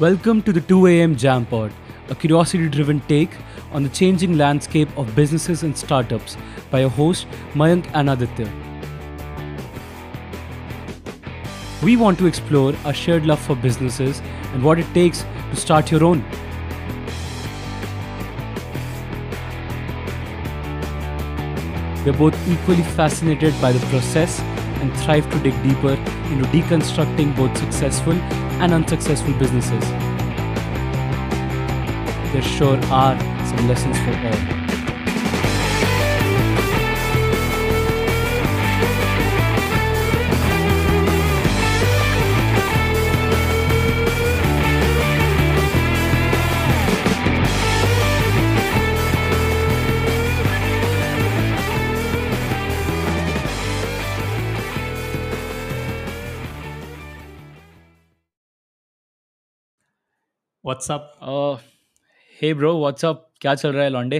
Welcome 0.00 0.42
to 0.42 0.52
the 0.52 0.60
2 0.60 0.88
a.m. 0.88 1.14
Jam 1.14 1.46
Pod, 1.46 1.72
a 2.08 2.16
curiosity 2.16 2.68
driven 2.68 3.00
take 3.02 3.30
on 3.70 3.84
the 3.84 3.88
changing 3.88 4.36
landscape 4.36 4.88
of 4.98 5.14
businesses 5.14 5.62
and 5.62 5.78
startups 5.78 6.36
by 6.68 6.80
your 6.80 6.90
host 6.90 7.28
Mayank 7.52 7.88
and 7.94 8.10
Aditya. 8.10 8.50
We 11.80 11.96
want 11.96 12.18
to 12.18 12.26
explore 12.26 12.74
our 12.84 12.92
shared 12.92 13.24
love 13.24 13.38
for 13.38 13.54
businesses 13.54 14.20
and 14.52 14.64
what 14.64 14.80
it 14.80 14.94
takes 14.94 15.22
to 15.50 15.54
start 15.54 15.92
your 15.92 16.02
own. 16.02 16.24
We're 22.04 22.18
both 22.18 22.48
equally 22.48 22.82
fascinated 22.82 23.54
by 23.62 23.70
the 23.70 23.86
process 23.86 24.40
and 24.40 24.92
thrive 25.04 25.30
to 25.30 25.38
dig 25.38 25.62
deeper 25.62 25.92
into 26.32 26.48
deconstructing 26.48 27.36
both 27.36 27.56
successful 27.56 28.18
and 28.64 28.72
unsuccessful 28.72 29.34
businesses. 29.34 29.84
There 32.32 32.40
sure 32.40 32.78
are 32.86 33.20
some 33.46 33.68
lessons 33.68 33.98
for 33.98 34.16
all. 34.26 34.63
What's 60.64 60.88
up? 60.88 61.08
Hey 62.40 62.54
bro, 62.54 62.70
what's 62.76 63.04
up? 63.04 63.18
क्या 63.40 63.54
चल 63.54 63.72
रहा 63.72 63.82
है 63.84 63.90
लॉन्डे 63.90 64.18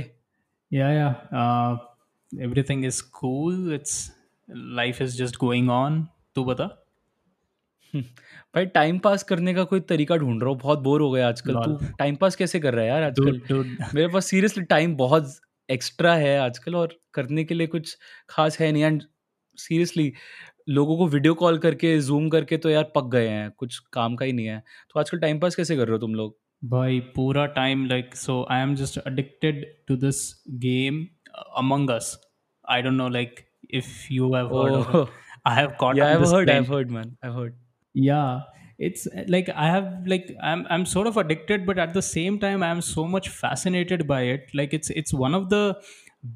Yeah, 0.71 0.91
yeah. 0.95 1.15
Uh, 1.43 1.77
everything 2.47 2.83
is 2.85 2.99
cool. 3.19 3.73
It's 3.73 3.95
life 4.81 5.01
is 5.01 5.17
just 5.21 5.39
going 5.39 5.71
on. 5.77 5.97
तू 6.35 6.45
बता 6.45 6.67
भाई 7.95 8.67
time 8.67 8.99
pass 8.99 9.23
करने 9.23 9.55
का 9.55 9.65
कोई 9.65 9.81
तरीका 9.81 10.17
ढूंढ 10.17 10.43
रहा 10.43 10.51
हूँ 10.51 10.59
बहुत 10.61 10.79
बोर 10.79 11.01
हो 11.01 11.11
गया 11.11 11.29
आजकल 11.29 11.55
तू 11.55 11.95
टाइम 11.99 12.17
पास 12.17 12.37
कैसे 12.37 12.61
कर 12.61 12.75
रहा 12.75 12.85
है 12.85 12.91
यार 12.91 13.03
आजकल 13.03 13.77
मेरे 13.95 14.09
पास 14.09 14.27
सीरियसली 14.27 14.65
टाइम 14.75 14.97
बहुत 14.97 15.35
एक्स्ट्रा 15.69 16.15
है 16.15 16.39
आजकल 16.41 16.77
और 16.77 16.99
करने 17.15 17.45
के 17.45 17.55
लिए 17.55 17.67
कुछ 17.77 17.97
खास 18.31 18.59
है 18.61 18.73
नहीं 18.73 18.83
एंड 18.83 19.03
सीरियसली 19.59 20.13
लोगों 20.69 20.97
को 20.97 21.07
वीडियो 21.09 21.35
कॉल 21.35 21.59
करके 21.59 21.99
जूम 22.01 22.29
करके 22.29 22.57
तो 22.57 22.71
यार 22.71 22.91
पक 22.95 23.09
गए 23.13 23.29
हैं 23.29 23.51
कुछ 23.59 23.79
काम 23.93 24.15
का 24.17 24.25
ही 24.25 24.33
नहीं 24.33 24.47
है। 24.47 24.63
तो 24.91 25.01
आजकल 25.01 25.19
टाइम 25.19 25.41
पास 25.41 25.55
कैसे 25.55 25.77
कर 25.77 25.87
रहे 25.87 25.93
हो 25.93 25.99
तुम 25.99 26.15
लोग? 26.15 26.37
भाई 26.63 27.01
पूरा 27.17 27.45
time 27.57 27.85
like 27.87 28.15
so 28.17 28.47
I 28.51 28.63
am 28.63 28.75
just 28.75 28.99
addicted 28.99 29.65
to 29.89 29.97
this 29.97 30.23
game 30.65 31.07
Among 31.57 31.91
Us 31.91 32.17
I 32.65 32.83
don't 32.83 32.95
know 32.95 33.09
like 33.09 33.45
if 33.71 34.13
you 34.13 34.33
have 34.35 34.57
heard 34.59 35.07
I 35.47 35.57
have 35.57 35.75
caught 35.81 36.01
I 36.01 36.11
have 36.11 36.25
heard 36.35 36.51
I 36.51 36.57
have 36.57 36.75
heard 36.75 36.91
man 36.91 37.15
I 37.25 37.31
have 37.31 37.39
heard 37.41 37.55
yeah 37.95 38.23
it's 38.81 39.09
like 39.29 39.51
I 39.51 39.71
have 39.71 40.05
like 40.09 40.27
I 40.43 40.53
am 40.53 40.65
I 40.71 40.79
am 40.79 40.85
sort 40.85 41.09
of 41.09 41.19
addicted 41.19 41.67
but 41.67 41.79
at 41.79 41.93
the 41.97 42.01
same 42.01 42.39
time 42.39 42.65
I 42.65 42.71
am 42.71 42.81
so 42.81 43.05
much 43.07 43.29
fascinated 43.29 44.07
by 44.07 44.33
it 44.35 44.47
like 44.55 44.75
it's 44.75 44.91
it's 44.91 45.15
one 45.15 45.35
of 45.35 45.49
the 45.55 45.75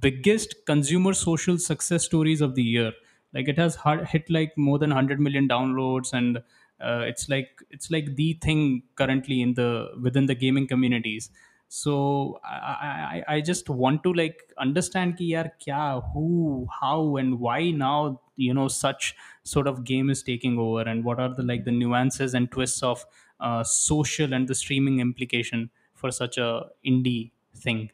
biggest 0.03 0.57
consumer 0.67 1.15
social 1.15 1.57
success 1.57 2.05
stories 2.05 2.43
of 2.43 2.51
the 2.51 2.59
year 2.59 3.01
like 3.35 3.49
it 3.49 3.59
has 3.59 3.79
hit 4.09 4.29
like 4.31 4.57
more 4.57 4.79
than 4.79 4.91
100 4.91 5.21
million 5.21 5.49
downloads 5.49 6.13
and 6.13 6.39
uh, 6.81 7.05
it's 7.07 7.29
like 7.29 7.61
it's 7.71 7.91
like 7.91 8.15
the 8.17 8.35
thing 8.35 8.83
currently 8.95 9.43
in 9.43 9.55
the 9.55 9.91
within 10.03 10.27
the 10.27 10.35
gaming 10.35 10.67
communities. 10.67 11.31
So 11.71 12.41
i 12.45 13.23
i, 13.29 13.35
I 13.37 13.41
just 13.43 13.69
want 13.69 14.03
to 14.05 14.13
like 14.21 14.39
understand 14.67 15.17
ki 15.19 15.27
yaar 15.33 15.51
kya 15.65 15.81
who 16.13 16.67
how 16.81 17.17
and 17.23 17.39
why 17.41 17.71
now 17.83 18.23
you 18.37 18.55
know 18.55 18.69
such 18.69 19.15
sort 19.43 19.67
of 19.67 19.85
game 19.85 20.09
is 20.15 20.23
taking 20.23 20.59
over 20.59 20.83
and 20.93 21.05
what 21.05 21.21
are 21.21 21.29
the 21.35 21.43
like 21.43 21.65
the 21.65 21.73
nuances 21.81 22.35
and 22.35 22.51
twists 22.51 22.83
of 22.83 23.05
uh, 23.41 23.63
social 23.65 24.33
and 24.33 24.49
the 24.49 24.55
streaming 24.55 25.01
implication 25.01 25.71
for 25.95 26.11
such 26.11 26.39
a 26.39 26.71
indie 26.87 27.33
thing? 27.55 27.91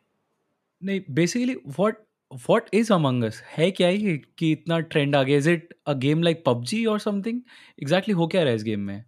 Basically 1.13 1.55
what 1.77 2.07
what 2.34 2.50
what 2.50 2.70
is 2.74 2.92
among 2.92 3.24
अस 3.24 3.42
है 3.58 3.70
क्या 3.72 3.90
ये 3.90 4.18
कि 4.38 4.52
इतना 4.52 4.80
trend 4.80 5.16
आ 5.16 5.24
गया 5.24 5.38
is 5.38 5.48
it 5.48 5.74
a 5.88 5.94
game 6.08 6.24
like 6.24 6.44
PUBG 6.46 6.86
और 6.86 7.00
something 7.00 7.42
exactly 7.82 8.14
हो 8.14 8.28
क्या 8.28 8.42
रहा 8.42 8.50
है 8.50 8.56
इस 8.56 8.64
गेम 8.64 8.80
में 8.80 9.04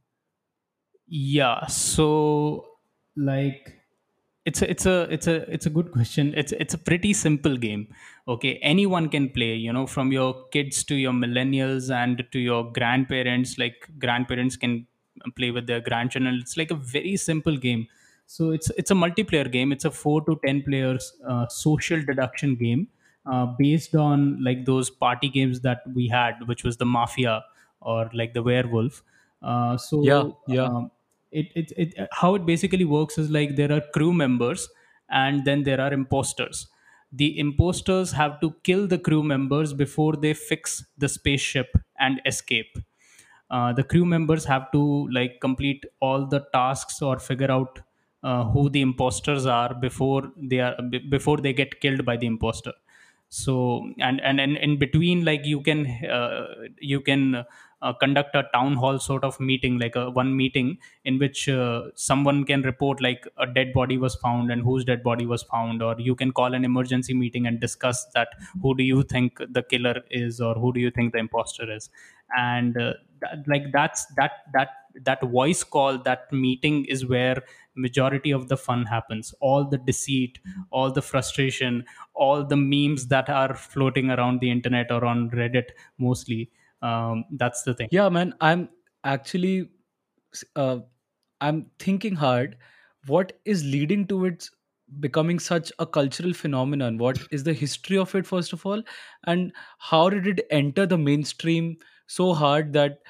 yeah 1.11 1.67
so 1.67 2.65
like 3.15 3.73
it's 4.45 4.61
a, 4.61 4.71
it's 4.71 4.85
a 4.85 5.01
it's 5.11 5.27
a 5.27 5.35
it's 5.51 5.65
a 5.65 5.69
good 5.69 5.91
question 5.91 6.33
it's 6.35 6.53
it's 6.53 6.73
a 6.73 6.77
pretty 6.77 7.11
simple 7.13 7.57
game 7.57 7.87
okay 8.27 8.53
anyone 8.63 9.09
can 9.09 9.29
play 9.29 9.53
you 9.53 9.73
know 9.73 9.85
from 9.85 10.11
your 10.11 10.45
kids 10.51 10.83
to 10.85 10.95
your 10.95 11.11
millennials 11.11 11.93
and 11.93 12.23
to 12.31 12.39
your 12.39 12.71
grandparents 12.71 13.57
like 13.57 13.89
grandparents 13.99 14.55
can 14.55 14.87
play 15.35 15.51
with 15.51 15.67
their 15.67 15.81
grandchildren 15.81 16.35
it's 16.35 16.55
like 16.55 16.71
a 16.71 16.75
very 16.75 17.17
simple 17.17 17.57
game 17.57 17.85
so 18.25 18.51
it's 18.51 18.71
it's 18.77 18.89
a 18.89 18.95
multiplayer 18.95 19.51
game 19.51 19.73
it's 19.73 19.85
a 19.85 19.91
4 19.91 20.21
to 20.21 20.39
10 20.45 20.63
players 20.63 21.13
uh, 21.27 21.45
social 21.47 22.01
deduction 22.01 22.55
game 22.55 22.87
uh, 23.26 23.46
based 23.58 23.94
on 23.94 24.42
like 24.42 24.64
those 24.64 24.90
party 24.90 25.28
games 25.28 25.60
that 25.60 25.82
we 25.94 26.08
had 26.08 26.46
which 26.46 26.64
was 26.64 26.76
the 26.76 26.86
mafia 26.86 27.44
or 27.80 28.10
like 28.14 28.34
the 28.34 28.42
werewolf. 28.42 29.02
Uh, 29.42 29.76
so 29.76 30.02
yeah. 30.46 30.64
um, 30.64 30.90
it, 31.30 31.46
it, 31.54 31.72
it 31.76 32.08
how 32.12 32.34
it 32.34 32.46
basically 32.46 32.84
works 32.84 33.18
is 33.18 33.30
like 33.30 33.56
there 33.56 33.72
are 33.72 33.82
crew 33.92 34.12
members 34.12 34.68
and 35.08 35.44
then 35.44 35.62
there 35.64 35.80
are 35.80 35.92
imposters. 35.92 36.68
The 37.12 37.38
imposters 37.38 38.12
have 38.12 38.40
to 38.40 38.54
kill 38.64 38.86
the 38.86 38.98
crew 38.98 39.22
members 39.22 39.72
before 39.72 40.14
they 40.16 40.34
fix 40.34 40.84
the 40.98 41.08
spaceship 41.08 41.76
and 41.98 42.20
escape. 42.26 42.76
Uh, 43.48 43.72
the 43.72 43.84
crew 43.84 44.04
members 44.04 44.44
have 44.44 44.70
to 44.72 45.08
like 45.10 45.40
complete 45.40 45.84
all 46.00 46.26
the 46.26 46.40
tasks 46.52 47.00
or 47.00 47.18
figure 47.18 47.50
out 47.50 47.80
uh, 48.24 48.44
who 48.44 48.68
the 48.68 48.80
imposters 48.80 49.46
are 49.46 49.72
before 49.74 50.32
they 50.36 50.58
are 50.58 50.76
before 51.10 51.36
they 51.36 51.52
get 51.52 51.80
killed 51.80 52.04
by 52.04 52.16
the 52.16 52.26
imposter 52.26 52.72
so 53.28 53.90
and 53.98 54.20
and, 54.20 54.40
and 54.40 54.56
in 54.56 54.78
between 54.78 55.24
like 55.24 55.44
you 55.44 55.60
can 55.60 55.86
uh, 56.04 56.46
you 56.80 57.00
can 57.00 57.44
uh, 57.82 57.92
conduct 57.94 58.34
a 58.34 58.44
town 58.54 58.74
hall 58.74 58.98
sort 58.98 59.22
of 59.24 59.38
meeting 59.40 59.78
like 59.78 59.96
a 59.96 60.08
one 60.10 60.34
meeting 60.36 60.78
in 61.04 61.18
which 61.18 61.48
uh, 61.48 61.82
someone 61.94 62.44
can 62.44 62.62
report 62.62 63.00
like 63.02 63.26
a 63.38 63.46
dead 63.46 63.72
body 63.74 63.98
was 63.98 64.14
found 64.16 64.50
and 64.50 64.62
whose 64.62 64.84
dead 64.84 65.02
body 65.02 65.26
was 65.26 65.42
found 65.42 65.82
or 65.82 65.94
you 65.98 66.14
can 66.14 66.32
call 66.32 66.54
an 66.54 66.64
emergency 66.64 67.12
meeting 67.14 67.46
and 67.46 67.60
discuss 67.60 68.06
that 68.14 68.28
who 68.62 68.74
do 68.76 68.82
you 68.84 69.02
think 69.02 69.38
the 69.50 69.62
killer 69.62 70.00
is 70.10 70.40
or 70.40 70.54
who 70.54 70.72
do 70.72 70.80
you 70.80 70.90
think 70.90 71.12
the 71.12 71.18
imposter 71.18 71.70
is. 71.70 71.90
And 72.36 72.76
uh, 72.80 72.94
that, 73.20 73.44
like 73.46 73.64
that's 73.72 74.06
that 74.16 74.32
that 74.52 74.68
that 75.04 75.22
voice 75.22 75.62
call 75.62 75.98
that 75.98 76.32
meeting 76.32 76.84
is 76.86 77.06
where 77.06 77.42
majority 77.76 78.30
of 78.30 78.48
the 78.48 78.56
fun 78.56 78.84
happens. 78.84 79.34
All 79.40 79.64
the 79.64 79.78
deceit 79.78 80.38
all 80.70 80.90
the 80.90 81.02
frustration 81.02 81.84
all 82.14 82.44
the 82.44 82.56
memes 82.56 83.06
that 83.08 83.28
are 83.28 83.54
floating 83.54 84.10
around 84.10 84.40
the 84.40 84.50
internet 84.50 84.90
or 84.90 85.04
on 85.04 85.30
reddit 85.30 85.70
mostly. 85.98 86.50
Um, 86.82 87.24
that's 87.32 87.62
the 87.62 87.74
thing. 87.74 87.88
Yeah, 87.90 88.08
man, 88.08 88.34
I'm 88.40 88.68
actually 89.04 89.70
uh, 90.54 90.78
I'm 91.40 91.66
thinking 91.78 92.14
hard. 92.14 92.56
What 93.06 93.32
is 93.44 93.64
leading 93.64 94.06
to 94.08 94.26
its 94.26 94.50
becoming 95.00 95.38
such 95.38 95.72
a 95.78 95.86
cultural 95.86 96.32
phenomenon? 96.32 96.98
What 96.98 97.18
is 97.30 97.44
the 97.44 97.52
history 97.52 97.98
of 97.98 98.14
it 98.14 98.26
first 98.26 98.52
of 98.52 98.64
all? 98.64 98.82
And 99.24 99.52
how 99.78 100.10
did 100.10 100.26
it 100.26 100.46
enter 100.50 100.86
the 100.86 100.98
mainstream 100.98 101.76
so 102.06 102.32
hard 102.34 102.72
that 102.72 103.00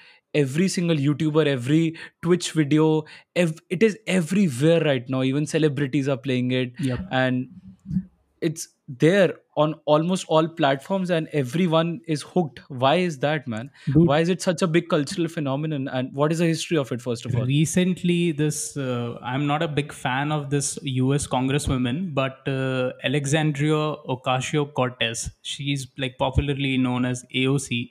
every 0.45 0.69
single 0.69 0.97
YouTuber, 0.97 1.47
every 1.47 1.83
Twitch 2.23 2.53
video, 2.53 3.05
ev- 3.35 3.61
it 3.71 3.83
is 3.83 3.99
everywhere 4.07 4.81
right 4.89 5.09
now. 5.17 5.23
Even 5.23 5.47
celebrities 5.47 6.09
are 6.09 6.17
playing 6.29 6.51
it. 6.63 6.73
Yep. 6.79 7.07
And 7.11 7.49
it's 8.41 8.69
there 8.89 9.35
on 9.57 9.75
almost 9.93 10.27
all 10.29 10.47
platforms 10.47 11.11
and 11.11 11.29
everyone 11.33 12.01
is 12.07 12.23
hooked. 12.23 12.61
Why 12.69 12.97
is 12.97 13.19
that 13.21 13.49
man? 13.49 13.71
Dude. 13.87 14.07
Why 14.07 14.19
is 14.21 14.29
it 14.29 14.43
such 14.43 14.63
a 14.63 14.67
big 14.67 14.89
cultural 14.89 15.29
phenomenon? 15.29 15.89
And 15.89 16.13
what 16.13 16.31
is 16.31 16.39
the 16.39 16.47
history 16.47 16.77
of 16.77 16.93
it 16.93 17.03
first 17.07 17.25
of 17.27 17.35
all? 17.35 17.47
Recently 17.47 18.33
this 18.33 18.77
uh, 18.77 19.19
i'm 19.23 19.47
not 19.47 19.63
a 19.63 19.69
big 19.69 19.93
fan 19.93 20.33
of 20.37 20.51
this 20.51 20.79
us 20.85 21.27
congresswoman 21.27 22.15
but 22.19 22.47
uh, 22.47 22.93
alexandria 23.09 23.81
ocasio-cortez 24.15 25.31
she's 25.43 25.87
like 26.05 26.17
popularly 26.19 26.77
known 26.77 27.05
as 27.05 27.25
aoc 27.35 27.91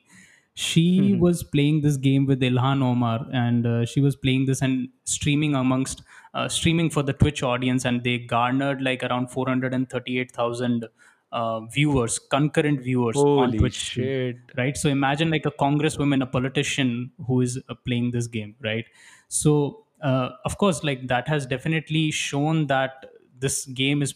she 0.58 0.84
Mhm. 0.98 1.20
was 1.20 1.44
playing 1.44 1.82
this 1.82 1.98
game 1.98 2.26
with 2.26 2.40
ilhan 2.50 2.82
omar 2.90 3.28
and 3.34 3.66
uh, 3.68 3.86
she 3.86 4.00
was 4.02 4.16
playing 4.16 4.46
this 4.46 4.62
and 4.62 4.88
streaming 5.04 5.54
amongst 5.56 6.02
uh, 6.34 6.48
streaming 6.48 6.90
for 6.90 7.04
the 7.04 7.14
twitch 7.14 7.44
audience 7.44 7.86
and 7.86 8.04
they 8.04 8.18
garnered 8.18 8.82
like 8.82 9.04
around 9.04 9.28
438000 9.30 10.88
uh, 11.32 11.60
viewers 11.66 12.18
concurrent 12.20 12.82
viewers 12.82 13.26
on 13.36 13.54
twitch 13.58 13.76
shit. 13.76 14.38
right? 14.58 14.78
So 14.78 14.90
imagine 14.90 15.30
like 15.30 15.46
a 15.46 15.52
congresswoman 15.52 16.22
a 16.24 16.26
politician 16.26 17.12
who 17.28 17.42
is 17.42 17.62
uh, 17.68 17.76
playing 17.86 18.12
this 18.12 18.28
game 18.28 18.56
right? 18.62 18.86
So 19.28 19.86
uh, 20.02 20.30
of 20.46 20.58
course 20.58 20.84
like 20.84 21.08
that 21.08 21.28
has 21.28 21.46
definitely 21.46 22.12
shown 22.12 22.68
that 22.68 23.06
this 23.38 23.66
game 23.66 24.02
is 24.02 24.14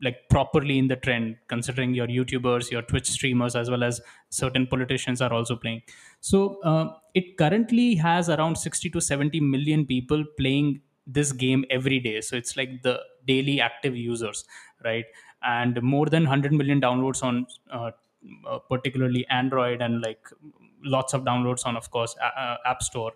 like 0.00 0.16
properly 0.30 0.78
in 0.78 0.86
the 0.88 0.96
trend 0.96 1.36
considering 1.48 1.92
your 1.92 2.06
youtubers 2.06 2.70
your 2.70 2.82
twitch 2.82 3.08
streamers 3.08 3.56
as 3.56 3.68
well 3.68 3.82
as 3.82 4.00
certain 4.30 4.66
politicians 4.66 5.20
are 5.20 5.32
also 5.32 5.56
playing. 5.56 5.82
So 6.20 6.60
uh, 6.62 6.94
it 7.14 7.36
currently 7.36 7.96
has 7.96 8.28
around 8.28 8.56
60 8.58 8.90
to 8.90 9.00
70 9.00 9.40
million 9.40 9.86
people 9.86 10.24
playing 10.38 10.82
this 11.06 11.32
game 11.32 11.64
every 11.70 11.98
day. 12.00 12.20
So 12.20 12.36
it's 12.36 12.56
like 12.56 12.82
the 12.82 13.00
daily 13.26 13.60
active 13.60 13.96
users 13.96 14.44
right? 14.84 15.04
And 15.42 15.80
more 15.82 16.06
than 16.06 16.24
100 16.24 16.52
million 16.52 16.80
downloads 16.80 17.22
on 17.22 17.46
uh, 17.70 17.90
uh, 18.46 18.58
particularly 18.70 19.26
android 19.28 19.80
and 19.80 20.00
like 20.02 20.26
lots 20.84 21.14
of 21.14 21.22
downloads 21.22 21.66
on 21.66 21.76
of 21.76 21.90
course 21.90 22.16
app 22.64 22.82
store. 22.82 23.12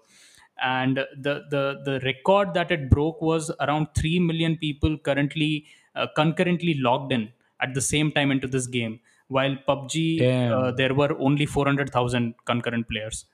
And 0.63 0.97
the 0.97 1.35
the 1.51 1.81
the 1.85 2.01
record 2.05 2.55
that 2.55 2.71
it 2.71 2.89
broke 2.91 3.21
was 3.21 3.51
around 3.61 3.89
3 3.97 4.21
million 4.21 4.57
people 4.57 4.99
currently 4.99 5.67
uh, 5.95 6.07
concurrently 6.17 6.75
logged 6.75 7.13
in 7.13 7.33
at 7.61 7.75
the 7.75 7.81
same 7.81 8.11
time 8.13 8.31
into 8.31 8.47
this 8.49 8.67
game 8.67 9.01
while 9.29 9.57
pubg 9.69 10.27
uh, 10.49 10.71
there 10.73 10.95
were 10.95 11.17
only 11.19 11.47
400000 11.47 12.35
concurrent 12.45 12.89
players. 12.89 13.25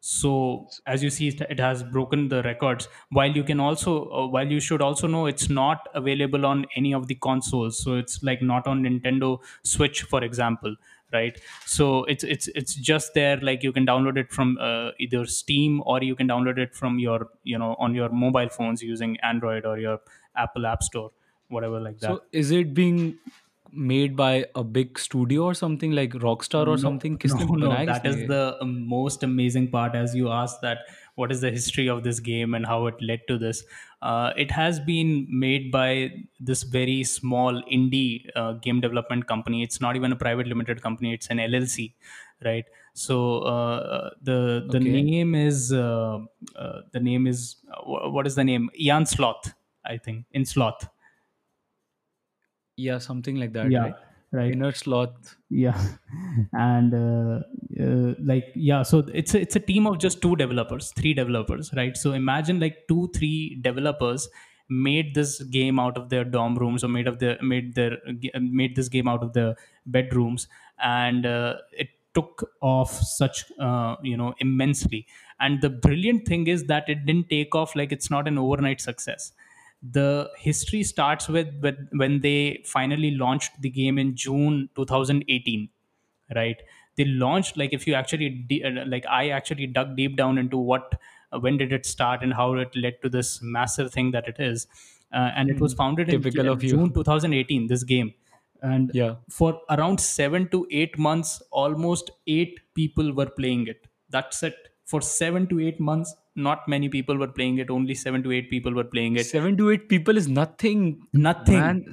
So 0.00 0.68
as 0.86 1.02
you 1.02 1.10
see 1.10 1.28
it 1.28 1.58
has 1.58 1.82
broken 1.82 2.28
the 2.28 2.42
records. 2.44 2.86
While 3.10 3.32
you 3.32 3.42
can 3.42 3.58
also 3.58 4.08
uh, 4.10 4.26
while 4.28 4.46
you 4.46 4.60
should 4.60 4.80
also 4.80 5.08
know 5.08 5.26
it's 5.26 5.48
not 5.50 5.88
available 5.94 6.46
on 6.46 6.66
any 6.76 6.94
of 6.94 7.08
the 7.08 7.16
consoles. 7.16 7.82
So 7.82 7.96
it's 7.96 8.22
like 8.22 8.40
not 8.40 8.66
on 8.68 8.84
nintendo 8.84 9.40
switch 9.64 10.02
for 10.02 10.22
example 10.22 10.76
right? 11.12 11.40
So 11.66 12.04
it's 12.04 12.22
it's 12.22 12.48
it's 12.48 12.74
just 12.74 13.14
there 13.14 13.38
like 13.38 13.62
you 13.62 13.72
can 13.72 13.86
download 13.86 14.18
it 14.18 14.30
from 14.32 14.56
uh, 14.60 14.90
either 15.00 15.24
steam 15.24 15.82
or 15.86 16.02
you 16.02 16.14
can 16.14 16.28
download 16.28 16.58
it 16.58 16.74
from 16.74 16.98
your 16.98 17.28
you 17.42 17.58
know 17.58 17.74
on 17.78 17.94
your 17.94 18.08
mobile 18.10 18.48
phones 18.50 18.82
using 18.82 19.18
android 19.20 19.64
or 19.64 19.78
your 19.78 19.98
apple 20.36 20.66
app 20.66 20.82
store 20.82 21.10
whatever 21.48 21.80
like 21.80 21.98
that. 22.00 22.08
So 22.08 22.22
is 22.32 22.50
it 22.50 22.74
being 22.74 23.18
made 23.72 24.16
by 24.16 24.46
a 24.54 24.64
big 24.64 24.98
studio 24.98 25.44
or 25.44 25.54
something 25.54 25.92
like 25.92 26.12
Rockstar 26.12 26.62
or 26.62 26.70
no, 26.70 26.76
something? 26.76 27.18
No, 27.24 27.36
no, 27.36 27.54
no, 27.68 27.84
that 27.86 28.06
is 28.06 28.26
the 28.28 28.56
um, 28.60 28.86
most 28.86 29.22
amazing 29.22 29.68
part. 29.68 29.94
As 29.94 30.14
you 30.14 30.30
asked 30.30 30.60
that, 30.62 30.78
what 31.16 31.32
is 31.32 31.40
the 31.40 31.50
history 31.50 31.88
of 31.88 32.04
this 32.04 32.20
game 32.20 32.54
and 32.54 32.64
how 32.64 32.86
it 32.86 32.94
led 33.00 33.20
to 33.28 33.38
this? 33.38 33.64
Uh, 34.00 34.32
it 34.36 34.50
has 34.50 34.78
been 34.80 35.26
made 35.28 35.70
by 35.72 36.12
this 36.38 36.62
very 36.62 37.02
small 37.04 37.62
indie 37.62 38.26
uh, 38.36 38.52
game 38.52 38.80
development 38.80 39.26
company. 39.26 39.62
It's 39.62 39.80
not 39.80 39.96
even 39.96 40.12
a 40.12 40.16
private 40.16 40.46
limited 40.46 40.82
company. 40.82 41.14
It's 41.14 41.26
an 41.28 41.38
LLC, 41.38 41.94
right? 42.44 42.64
So 42.94 43.42
uh, 43.42 43.76
uh, 43.76 44.10
the 44.22 44.66
the 44.70 44.78
okay. 44.78 45.02
name 45.02 45.34
is 45.34 45.72
uh, 45.72 46.18
uh, 46.56 46.80
the 46.92 47.00
name 47.00 47.26
is 47.26 47.56
what 47.84 48.26
is 48.26 48.34
the 48.34 48.44
name? 48.44 48.70
Ian 48.78 49.06
Sloth, 49.06 49.54
I 49.84 49.98
think. 49.98 50.26
In 50.32 50.44
Sloth 50.44 50.88
yeah, 52.78 52.98
something 52.98 53.36
like 53.36 53.52
that, 53.54 53.72
Yeah. 53.72 53.78
right? 53.78 53.94
Right. 54.30 54.54
Innersloth. 54.54 55.36
yeah 55.50 55.78
and 56.52 56.92
uh, 56.94 57.40
uh, 57.84 58.14
like 58.30 58.44
yeah 58.54 58.82
so 58.82 58.98
it's 59.14 59.34
a, 59.34 59.40
it's 59.40 59.56
a 59.56 59.60
team 59.60 59.86
of 59.86 59.98
just 59.98 60.20
two 60.20 60.36
developers 60.36 60.92
three 60.92 61.14
developers 61.14 61.72
right 61.74 61.96
so 61.96 62.12
imagine 62.12 62.60
like 62.60 62.76
two 62.88 63.08
three 63.14 63.58
developers 63.62 64.28
made 64.68 65.14
this 65.14 65.42
game 65.44 65.78
out 65.78 65.96
of 65.96 66.10
their 66.10 66.24
dorm 66.24 66.54
rooms 66.56 66.84
or 66.84 66.88
made 66.88 67.06
of 67.08 67.18
their 67.20 67.38
made 67.42 67.74
their 67.74 67.96
made 68.40 68.76
this 68.76 68.88
game 68.88 69.08
out 69.08 69.22
of 69.22 69.32
the 69.32 69.56
bedrooms 69.86 70.46
and 70.78 71.24
uh, 71.24 71.56
it 71.72 71.88
took 72.14 72.50
off 72.60 72.90
such 72.92 73.44
uh, 73.58 73.96
you 74.02 74.16
know 74.16 74.34
immensely 74.40 75.06
and 75.40 75.62
the 75.62 75.70
brilliant 75.70 76.26
thing 76.26 76.46
is 76.46 76.64
that 76.64 76.88
it 76.88 77.06
didn't 77.06 77.30
take 77.30 77.54
off 77.54 77.74
like 77.76 77.92
it's 77.92 78.10
not 78.10 78.28
an 78.28 78.36
overnight 78.38 78.80
success 78.80 79.32
the 79.82 80.30
history 80.36 80.82
starts 80.82 81.28
with, 81.28 81.48
with 81.62 81.76
when 81.92 82.20
they 82.20 82.62
finally 82.66 83.12
launched 83.12 83.60
the 83.62 83.70
game 83.70 83.98
in 83.98 84.16
June 84.16 84.68
2018 84.74 85.70
right? 86.34 86.60
They 86.96 87.04
launched 87.04 87.56
like 87.56 87.72
if 87.72 87.86
you 87.86 87.94
actually 87.94 88.28
de- 88.28 88.62
uh, 88.64 88.84
like 88.86 89.06
i 89.06 89.28
actually 89.30 89.66
dug 89.68 89.96
deep 89.96 90.16
down 90.16 90.36
into 90.36 90.58
what 90.58 91.00
uh, 91.32 91.38
when 91.38 91.56
did 91.56 91.72
it 91.72 91.86
start 91.86 92.22
and 92.22 92.34
how 92.34 92.54
it 92.54 92.74
led 92.74 93.00
to 93.02 93.08
this 93.08 93.40
massive 93.40 93.92
thing 93.92 94.10
that 94.10 94.26
it 94.28 94.36
is. 94.40 94.66
Uh, 95.12 95.30
and 95.36 95.48
it 95.50 95.60
was 95.60 95.72
founded 95.74 96.08
in 96.08 96.22
Ju- 96.22 96.22
Typical 96.22 96.48
of 96.48 96.62
you. 96.62 96.78
june 96.78 96.92
2018 96.92 97.66
this 97.68 97.84
game. 97.84 98.14
And 98.62 98.92
Yeah. 98.92 99.16
for 99.30 99.60
around 99.70 100.00
7 100.00 100.48
to 100.50 100.66
8 100.70 100.98
months 100.98 101.40
almost 101.50 102.10
8 102.26 102.60
people 102.74 103.12
were 103.12 103.26
playing 103.30 103.66
it. 103.68 103.86
That's 104.10 104.42
it. 104.42 104.56
For 104.84 105.00
7 105.00 105.46
to 105.48 105.60
8 105.60 105.78
months 105.80 106.14
not 106.38 106.66
many 106.68 106.88
people 106.88 107.16
were 107.16 107.28
playing 107.28 107.58
it. 107.58 107.70
Only 107.70 107.94
7 107.94 108.22
to 108.22 108.32
8 108.32 108.50
people 108.50 108.72
were 108.72 108.84
playing 108.84 109.16
it. 109.16 109.26
Seven 109.26 109.56
to 109.58 109.70
eight 109.70 109.88
people 109.88 110.16
is 110.16 110.28
nothing, 110.28 111.02
nothing. 111.12 111.60
Man. 111.60 111.84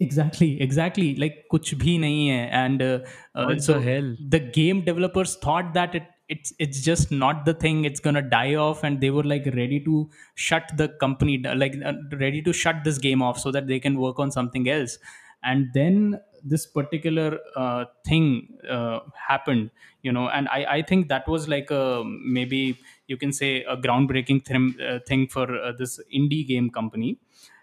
Exactly 0.00 0.60
exactly. 0.62 1.14
Like 1.16 1.44
kuch 1.52 1.74
bhi 1.82 1.98
nahi 2.04 2.28
hai. 2.30 2.46
And 2.62 2.82
uh, 2.82 3.00
uh, 3.34 3.58
so 3.58 3.74
the 3.74 3.80
hell? 3.82 4.16
the 4.28 4.40
game 4.40 4.82
developers 4.84 5.36
thought 5.36 5.74
that 5.74 5.94
it 5.94 6.06
it's 6.28 6.54
it's 6.58 6.80
just 6.80 7.10
not 7.10 7.44
the 7.44 7.52
thing. 7.52 7.84
It's 7.84 8.00
gonna 8.00 8.22
die 8.22 8.54
off. 8.54 8.82
And 8.82 9.00
they 9.00 9.10
were 9.10 9.24
like 9.24 9.46
ready 9.54 9.80
to 9.88 10.08
shut 10.36 10.72
the 10.76 10.88
company 11.04 11.38
like 11.38 11.76
uh, 11.84 11.92
ready 12.12 12.40
to 12.42 12.52
shut 12.52 12.76
this 12.84 12.98
game 12.98 13.20
off 13.20 13.38
so 13.38 13.50
that 13.50 13.66
they 13.66 13.80
can 13.80 13.98
work 13.98 14.18
on 14.18 14.30
something 14.30 14.70
else 14.70 14.98
and 15.42 15.68
then 15.74 16.20
this 16.42 16.66
particular 16.66 17.38
uh, 17.56 17.84
thing 18.06 18.58
uh, 18.68 19.00
happened 19.28 19.70
you 20.02 20.10
know 20.12 20.28
and 20.28 20.48
i 20.48 20.60
i 20.76 20.82
think 20.82 21.08
that 21.08 21.26
was 21.28 21.48
like 21.48 21.70
a 21.70 22.02
maybe 22.38 22.78
you 23.08 23.16
can 23.16 23.32
say 23.32 23.62
a 23.64 23.76
groundbreaking 23.76 24.44
thing, 24.44 24.74
uh, 24.80 24.98
thing 25.06 25.26
for 25.26 25.46
uh, 25.58 25.72
this 25.72 26.00
indie 26.14 26.46
game 26.46 26.70
company 26.70 27.18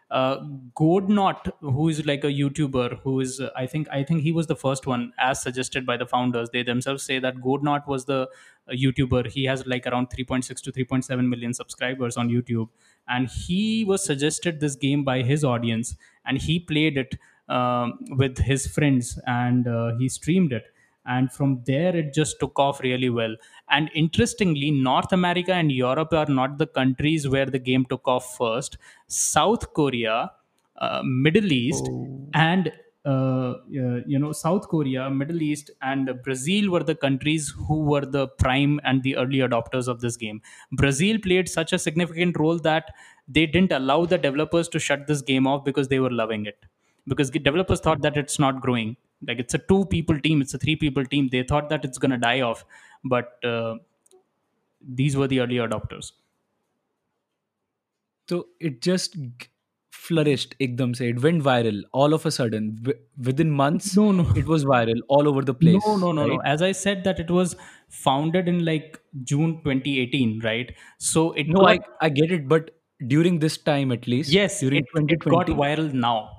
uh, 0.09 0.37
Godnot, 0.73 1.51
who 1.59 1.89
is 1.89 2.05
like 2.05 2.23
a 2.23 2.27
YouTuber, 2.27 2.99
who 3.01 3.19
is 3.19 3.41
uh, 3.41 3.49
I 3.57 3.65
think 3.67 3.89
I 3.89 4.03
think 4.03 4.21
he 4.21 4.31
was 4.31 4.47
the 4.47 4.55
first 4.55 4.87
one, 4.87 5.11
as 5.19 5.41
suggested 5.41 5.85
by 5.85 5.97
the 5.97 6.05
founders. 6.05 6.49
They 6.51 6.63
themselves 6.63 7.03
say 7.03 7.19
that 7.19 7.41
Godnot 7.41 7.87
was 7.87 8.05
the 8.05 8.21
uh, 8.21 8.71
YouTuber. 8.71 9.27
He 9.27 9.43
has 9.45 9.67
like 9.67 9.85
around 9.85 10.09
3.6 10.09 10.61
to 10.61 10.71
3.7 10.71 11.27
million 11.27 11.53
subscribers 11.53 12.15
on 12.15 12.29
YouTube, 12.29 12.69
and 13.07 13.27
he 13.27 13.83
was 13.83 14.03
suggested 14.05 14.61
this 14.61 14.75
game 14.75 15.03
by 15.03 15.23
his 15.23 15.43
audience, 15.43 15.95
and 16.25 16.37
he 16.37 16.57
played 16.57 16.97
it 16.97 17.15
um, 17.49 17.99
with 18.11 18.37
his 18.37 18.67
friends, 18.67 19.19
and 19.25 19.67
uh, 19.67 19.95
he 19.97 20.09
streamed 20.09 20.53
it. 20.53 20.65
And 21.05 21.31
from 21.31 21.63
there 21.65 21.95
it 21.95 22.13
just 22.13 22.37
took 22.39 22.59
off 22.59 22.81
really 22.81 23.09
well. 23.09 23.35
And 23.69 23.89
interestingly 23.95 24.71
north 24.71 25.13
america 25.13 25.53
and 25.53 25.71
europe 25.71 26.11
are 26.13 26.25
not 26.25 26.57
the 26.57 26.67
countries 26.67 27.27
where 27.29 27.45
the 27.45 27.59
game 27.59 27.85
took 27.85 28.05
off 28.07 28.35
first. 28.37 28.77
South 29.07 29.71
korea 29.73 30.31
uh, 30.77 31.01
middle 31.03 31.51
east 31.51 31.89
Oh. 31.89 32.33
and 32.33 32.71
uh, 33.05 33.09
uh, 33.09 33.99
you 34.05 34.19
know 34.19 34.31
south 34.33 34.67
korea 34.67 35.09
middle 35.09 35.41
east 35.41 35.71
and 35.81 36.09
brazil 36.25 36.69
were 36.69 36.83
the 36.83 36.95
countries 36.95 37.53
who 37.67 37.77
were 37.85 38.05
the 38.05 38.27
prime 38.43 38.79
and 38.83 39.01
the 39.03 39.15
early 39.15 39.37
adopters 39.37 39.87
of 39.87 40.01
this 40.01 40.17
game. 40.17 40.41
Brazil 40.73 41.17
played 41.23 41.47
such 41.47 41.71
a 41.73 41.79
significant 41.79 42.37
role 42.37 42.59
that 42.59 42.93
they 43.27 43.45
didn't 43.45 43.71
allow 43.71 44.05
the 44.05 44.17
developers 44.17 44.67
to 44.69 44.79
shut 44.79 45.07
this 45.07 45.21
game 45.21 45.47
off 45.47 45.63
because 45.63 45.87
they 45.87 45.99
were 45.99 46.11
loving 46.11 46.45
it 46.45 46.65
because 47.07 47.29
developers 47.31 47.79
thought 47.79 48.01
that 48.01 48.17
it's 48.17 48.39
not 48.39 48.61
growing 48.61 48.95
like 49.27 49.39
it's 49.39 49.53
a 49.53 49.57
two 49.57 49.85
people 49.85 50.19
team 50.19 50.41
it's 50.41 50.53
a 50.53 50.57
three 50.57 50.75
people 50.75 51.05
team 51.05 51.29
they 51.31 51.43
thought 51.43 51.69
that 51.69 51.83
it's 51.85 51.97
going 51.97 52.11
to 52.11 52.17
die 52.17 52.41
off 52.41 52.65
but 53.03 53.43
uh, 53.43 53.75
these 54.81 55.15
were 55.15 55.27
the 55.27 55.39
early 55.39 55.55
adopters 55.57 56.11
So 58.29 58.49
it 58.59 58.81
just 58.81 59.15
flourished 59.91 60.55
ekdam 60.65 60.95
se. 60.99 61.09
It 61.09 61.21
went 61.21 61.43
viral 61.43 61.81
all 61.91 62.13
of 62.13 62.25
a 62.25 62.31
sudden. 62.31 62.75
W- 62.83 62.99
within 63.29 63.51
months, 63.51 63.89
no 63.95 64.11
no 64.11 64.25
it 64.33 64.47
was 64.47 64.65
viral 64.65 64.99
all 65.07 65.27
over 65.27 65.41
the 65.41 65.53
place, 65.53 65.89
no 65.97 66.11
no 66.11 66.11
no 66.13 66.25
right? 66.25 66.41
as 66.53 66.61
i 66.61 66.71
said 66.71 67.03
that 67.03 67.19
it 67.19 67.29
was 67.31 67.55
founded 67.89 68.47
in 68.47 68.63
like 68.65 68.99
june 69.23 69.61
2018 69.63 70.39
right 70.41 70.75
so 70.99 71.31
it 71.33 71.53
No, 71.53 71.63
got 71.63 71.73
I 71.73 71.79
I 72.01 72.09
get 72.09 72.31
it, 72.31 72.47
but 72.47 72.71
during 73.07 73.39
this 73.39 73.57
time 73.57 73.91
at 73.91 74.07
least, 74.07 74.37
Yes, 74.37 74.61
during 74.61 74.81
it, 74.81 74.85
it 75.07 75.27
got 75.27 75.47
viral 75.47 75.91
now. 75.91 76.36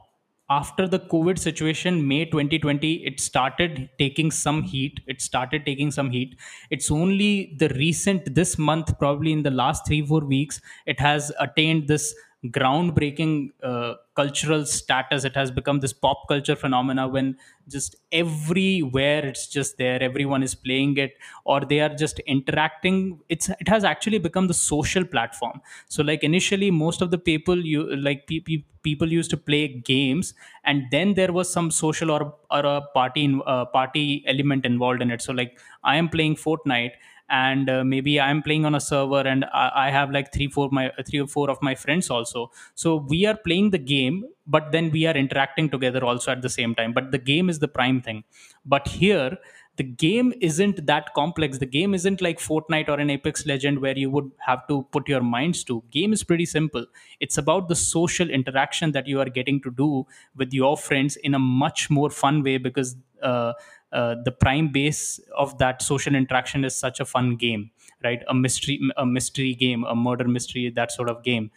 After 0.50 0.88
the 0.88 0.98
COVID 0.98 1.38
situation, 1.38 2.08
May 2.08 2.24
2020, 2.24 3.04
it 3.06 3.20
started 3.20 3.90
taking 3.98 4.30
some 4.30 4.62
heat. 4.62 5.00
It 5.06 5.20
started 5.20 5.66
taking 5.66 5.90
some 5.90 6.10
heat. 6.10 6.36
It's 6.70 6.90
only 6.90 7.54
the 7.58 7.68
recent, 7.70 8.34
this 8.34 8.56
month, 8.56 8.98
probably 8.98 9.32
in 9.32 9.42
the 9.42 9.50
last 9.50 9.86
three, 9.86 10.00
four 10.06 10.20
weeks, 10.24 10.60
it 10.86 11.00
has 11.00 11.30
attained 11.38 11.86
this 11.88 12.14
groundbreaking 12.46 13.50
uh, 13.64 13.94
cultural 14.14 14.64
status. 14.64 15.24
It 15.24 15.34
has 15.34 15.50
become 15.50 15.80
this 15.80 15.92
pop 15.92 16.28
culture 16.28 16.54
phenomena 16.54 17.08
when 17.08 17.36
just 17.68 17.96
everywhere 18.12 19.26
it's 19.26 19.48
just 19.48 19.76
there. 19.76 20.00
Everyone 20.02 20.42
is 20.42 20.54
playing 20.54 20.96
it 20.98 21.14
or 21.44 21.60
they 21.60 21.80
are 21.80 21.88
just 21.88 22.20
interacting. 22.20 23.18
It's 23.28 23.48
it 23.48 23.68
has 23.68 23.82
actually 23.84 24.18
become 24.18 24.46
the 24.46 24.54
social 24.54 25.04
platform. 25.04 25.60
So 25.88 26.02
like 26.02 26.22
initially, 26.22 26.70
most 26.70 27.02
of 27.02 27.10
the 27.10 27.18
people 27.18 27.64
you 27.64 27.96
like 27.96 28.26
pe- 28.28 28.40
pe- 28.40 28.64
people 28.82 29.10
used 29.12 29.30
to 29.30 29.36
play 29.36 29.66
games, 29.68 30.32
and 30.64 30.84
then 30.92 31.14
there 31.14 31.32
was 31.32 31.50
some 31.52 31.70
social 31.70 32.10
or 32.10 32.34
or 32.50 32.60
a 32.60 32.80
party 32.94 33.24
in, 33.24 33.42
uh, 33.46 33.64
party 33.66 34.24
element 34.26 34.64
involved 34.64 35.02
in 35.02 35.10
it. 35.10 35.22
So 35.22 35.32
like 35.32 35.58
I 35.82 35.96
am 35.96 36.08
playing 36.08 36.36
Fortnite 36.36 36.92
and 37.30 37.68
uh, 37.68 37.84
maybe 37.84 38.20
i'm 38.20 38.42
playing 38.42 38.64
on 38.64 38.74
a 38.74 38.80
server 38.80 39.20
and 39.20 39.44
I, 39.52 39.70
I 39.86 39.90
have 39.90 40.10
like 40.10 40.32
three 40.32 40.48
four 40.48 40.68
my 40.70 40.90
three 41.06 41.20
or 41.20 41.26
four 41.26 41.50
of 41.50 41.60
my 41.62 41.74
friends 41.74 42.10
also. 42.10 42.50
So 42.74 42.96
we 42.96 43.26
are 43.26 43.36
playing 43.36 43.70
the 43.70 43.78
game 43.78 44.24
but 44.46 44.72
then 44.72 44.90
we 44.90 45.06
are 45.06 45.14
interacting 45.14 45.68
together 45.68 46.04
also 46.04 46.32
at 46.32 46.40
the 46.40 46.48
same 46.48 46.74
time. 46.74 46.92
But 46.94 47.10
the 47.12 47.18
game 47.18 47.50
is 47.50 47.58
the 47.58 47.68
prime 47.68 48.00
thing. 48.00 48.24
But 48.64 48.88
here 48.88 49.36
the 49.76 49.84
game 49.84 50.32
isn't 50.40 50.86
that 50.86 51.14
complex. 51.14 51.58
The 51.58 51.66
game 51.66 51.94
isn't 51.94 52.20
like 52.20 52.40
fortnite 52.40 52.88
or 52.88 52.98
an 52.98 53.10
apex 53.10 53.46
legend 53.46 53.78
where 53.78 53.96
you 53.96 54.10
would 54.10 54.32
have 54.44 54.66
to 54.66 54.82
put 54.90 55.08
your 55.08 55.20
minds 55.20 55.62
to. 55.64 55.84
Game 55.92 56.12
is 56.12 56.24
pretty 56.24 56.46
simple. 56.46 56.84
It's 57.20 57.38
about 57.38 57.68
the 57.68 57.76
social 57.76 58.28
interaction 58.28 58.90
that 58.92 59.06
you 59.06 59.20
are 59.20 59.28
getting 59.28 59.60
to 59.62 59.70
do 59.70 60.04
with 60.34 60.52
your 60.52 60.76
friends 60.76 61.14
in 61.14 61.32
a 61.32 61.38
much 61.38 61.90
more 61.90 62.10
fun 62.10 62.42
way 62.42 62.58
because 62.58 62.96
uh, 63.22 63.52
uh, 63.92 64.16
the 64.24 64.32
prime 64.32 64.68
base 64.68 65.20
of 65.36 65.56
that 65.58 65.82
social 65.82 66.14
interaction 66.14 66.64
is 66.64 66.76
such 66.76 67.00
a 67.00 67.04
fun 67.04 67.36
game 67.36 67.70
right? 68.04 68.22
A 68.28 68.34
mystery 68.34 68.78
a 68.96 69.04
mystery 69.04 69.54
game 69.54 69.82
a 69.84 69.94
murder 69.94 70.28
mystery 70.28 70.70
that 70.70 70.92
sort 70.92 71.08
of 71.08 71.24
game. 71.24 71.50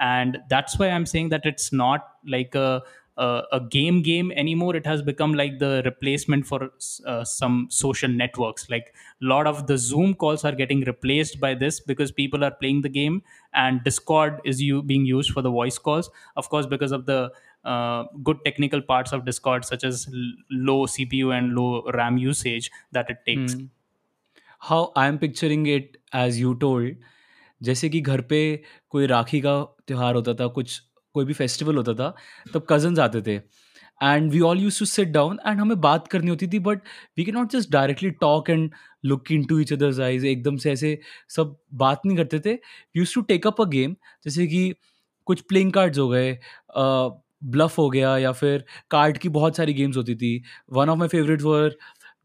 And 0.00 0.38
that's 0.48 0.78
why 0.78 0.90
i'm 0.90 1.06
saying 1.06 1.30
that 1.30 1.44
it's 1.44 1.72
not 1.72 2.08
like 2.26 2.54
a 2.54 2.82
a, 3.16 3.42
a 3.54 3.60
game 3.60 4.00
game 4.02 4.30
anymore. 4.30 4.76
It 4.76 4.86
has 4.86 5.02
become 5.02 5.34
like 5.34 5.58
the 5.58 5.82
replacement 5.84 6.46
for 6.46 6.70
uh, 7.04 7.24
some 7.24 7.66
social 7.68 8.08
networks. 8.08 8.70
Like 8.70 8.94
a 9.20 9.24
lot 9.26 9.48
of 9.48 9.66
the 9.66 9.76
zoom 9.76 10.14
calls 10.14 10.44
are 10.44 10.52
getting 10.52 10.82
replaced 10.82 11.40
by 11.40 11.54
this 11.54 11.80
because 11.80 12.12
people 12.12 12.44
are 12.44 12.52
playing 12.52 12.82
the 12.82 12.88
game 12.88 13.24
and 13.54 13.82
discord 13.82 14.40
is 14.44 14.62
you 14.62 14.84
being 14.84 15.04
used 15.04 15.32
for 15.32 15.42
the 15.42 15.50
voice 15.50 15.78
calls. 15.78 16.08
Of 16.36 16.48
course 16.48 16.66
because 16.66 16.92
of 16.92 17.06
the 17.06 17.32
uh, 17.64 18.04
good 18.22 18.38
technical 18.46 18.82
parts 18.82 19.12
of 19.12 19.24
discord 19.24 19.64
such 19.64 19.84
as 19.84 20.06
l- 20.12 20.32
low 20.68 20.78
cpu 20.94 21.32
and 21.38 21.54
low 21.58 21.70
ram 21.96 22.18
usage 22.22 22.70
that 22.94 23.12
it 23.14 23.26
takes. 23.28 23.54
Hmm. 23.54 23.66
How 24.60 24.86
I 24.96 25.08
am 25.08 25.16
picturing 25.16 25.68
it 25.68 25.96
as 26.16 26.38
you 26.38 26.52
told 26.54 26.96
जैसे 27.60 27.88
कि 27.88 28.00
घर 28.00 28.20
पे 28.20 28.38
कोई 28.90 29.06
राखी 29.06 29.40
का 29.40 29.52
त्यौहार 29.86 30.14
होता 30.14 30.34
था 30.34 30.46
कुछ 30.46 30.78
कोई 31.14 31.24
भी 31.24 31.32
फेस्टिवल 31.32 31.76
होता 31.76 31.94
था 31.94 32.08
तब 32.54 32.66
कजन्स 32.70 32.98
आते 32.98 33.22
थे। 33.22 33.34
And 34.02 34.30
we 34.32 34.40
all 34.40 34.58
use 34.58 34.78
to 34.78 34.84
sit 34.84 35.08
down 35.08 35.38
and 35.46 35.60
हमें 35.60 35.80
बात 35.80 36.08
करनी 36.08 36.30
होती 36.30 36.48
थी 36.48 36.58
but 36.58 36.80
we 37.18 37.24
can 37.24 37.34
not 37.34 37.50
just 37.52 37.70
directly 37.72 38.10
talk 38.10 38.50
and 38.50 38.70
look 39.04 39.32
into 39.44 39.58
each 39.58 39.72
others 39.72 40.00
eyes 40.00 40.26
एकदम 40.26 40.56
से 40.56 40.72
ऐसे 40.72 40.98
सब 41.36 41.56
बात 41.74 42.06
नहीं 42.06 42.16
करते 42.16 42.40
थे। 42.40 42.58
Use 42.96 43.14
to 43.14 43.20
take 43.30 43.46
up 43.46 43.60
a 43.60 43.64
game 43.68 43.96
जैसे 44.24 44.46
कि 44.46 44.72
कुछ 45.26 45.40
प्लेइंग 45.40 45.72
कार्ड्स 45.72 45.98
हो 45.98 46.08
गए 46.08 46.32
ब्लफ 47.42 47.78
हो 47.78 47.88
गया 47.90 48.16
या 48.18 48.32
फिर 48.32 48.64
कार्ड 48.90 49.18
की 49.18 49.28
बहुत 49.30 49.56
सारी 49.56 49.74
गेम्स 49.74 49.96
होती 49.96 50.14
थी। 50.16 50.42
One 50.72 50.88
of 50.88 50.98
my 50.98 51.08
favourite 51.08 51.42
were 51.42 51.76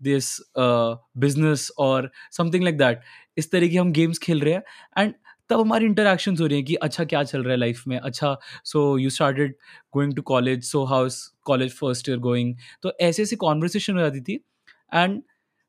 this 0.03 0.37
business 0.57 1.69
और 1.79 2.11
समथिंग 2.31 2.63
लाइक 2.63 2.77
दैट 2.77 3.01
इस 3.37 3.51
तरह 3.51 3.67
की 3.67 3.77
हम 3.77 3.91
गेम्स 3.91 4.17
खेल 4.19 4.41
रहे 4.41 4.53
हैं 4.53 4.63
एंड 4.97 5.13
तब 5.49 5.59
हमारी 5.59 5.85
इंटरेक्शंस 5.85 6.41
हो 6.41 6.45
रही 6.47 6.57
हैं 6.57 6.65
कि 6.65 6.75
अच्छा 6.77 7.03
क्या 7.05 7.23
चल 7.23 7.43
रहा 7.43 7.51
है 7.51 7.57
लाइफ 7.57 7.83
में? 7.87 7.97
अच्छा 7.99 8.37
so 8.65 8.97
you 8.97 9.09
started 9.09 9.55
going 9.93 10.15
to 10.15 10.21
college 10.21 10.63
so 10.65 10.83
how 10.85 11.05
is 11.05 11.17
college 11.45 11.73
first 11.77 12.09
year 12.09 12.19
going 12.19 12.55
तो 12.83 12.93
ऐसे 13.01 13.23
ऐसी 13.23 13.35
कॉन्वर्सेशन 13.35 13.93
हो 13.93 13.99
जाती 13.99 14.21
थी 14.21 14.39
and 14.93 15.21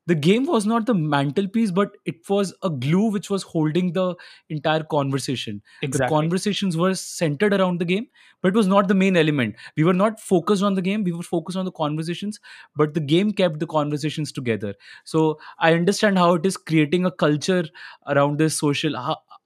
the 0.07 0.15
game 0.15 0.45
was 0.45 0.65
not 0.65 0.85
the 0.85 0.93
mantelpiece, 0.93 1.71
but 1.71 1.97
it 2.05 2.29
was 2.29 2.53
a 2.63 2.69
glue 2.69 3.09
which 3.11 3.29
was 3.29 3.43
holding 3.43 3.93
the 3.93 4.15
entire 4.49 4.83
conversation. 4.83 5.61
The 5.91 5.99
conversations 5.99 6.77
were 6.77 6.93
centered 6.93 7.53
around 7.53 7.79
the 7.79 7.85
game, 7.85 8.07
but 8.41 8.49
it 8.49 8.55
was 8.55 8.67
not 8.67 8.87
the 8.87 8.93
main 8.93 9.17
element. 9.17 9.55
We 9.75 9.83
were 9.83 9.93
not 9.93 10.19
focused 10.19 10.61
on 10.63 10.75
the 10.75 10.81
game, 10.81 11.03
we 11.03 11.11
were 11.11 11.23
focused 11.23 11.57
on 11.57 11.65
the 11.65 11.71
conversations, 11.71 12.39
but 12.75 12.93
the 12.93 12.99
game 12.99 13.31
kept 13.31 13.59
the 13.59 13.67
conversations 13.67 14.31
together. 14.31 14.75
So 15.05 15.39
I 15.59 15.73
understand 15.73 16.17
how 16.17 16.35
it 16.35 16.45
is 16.45 16.57
creating 16.57 17.05
a 17.05 17.11
culture 17.11 17.65
around 18.07 18.37
this 18.37 18.59
social. 18.59 18.95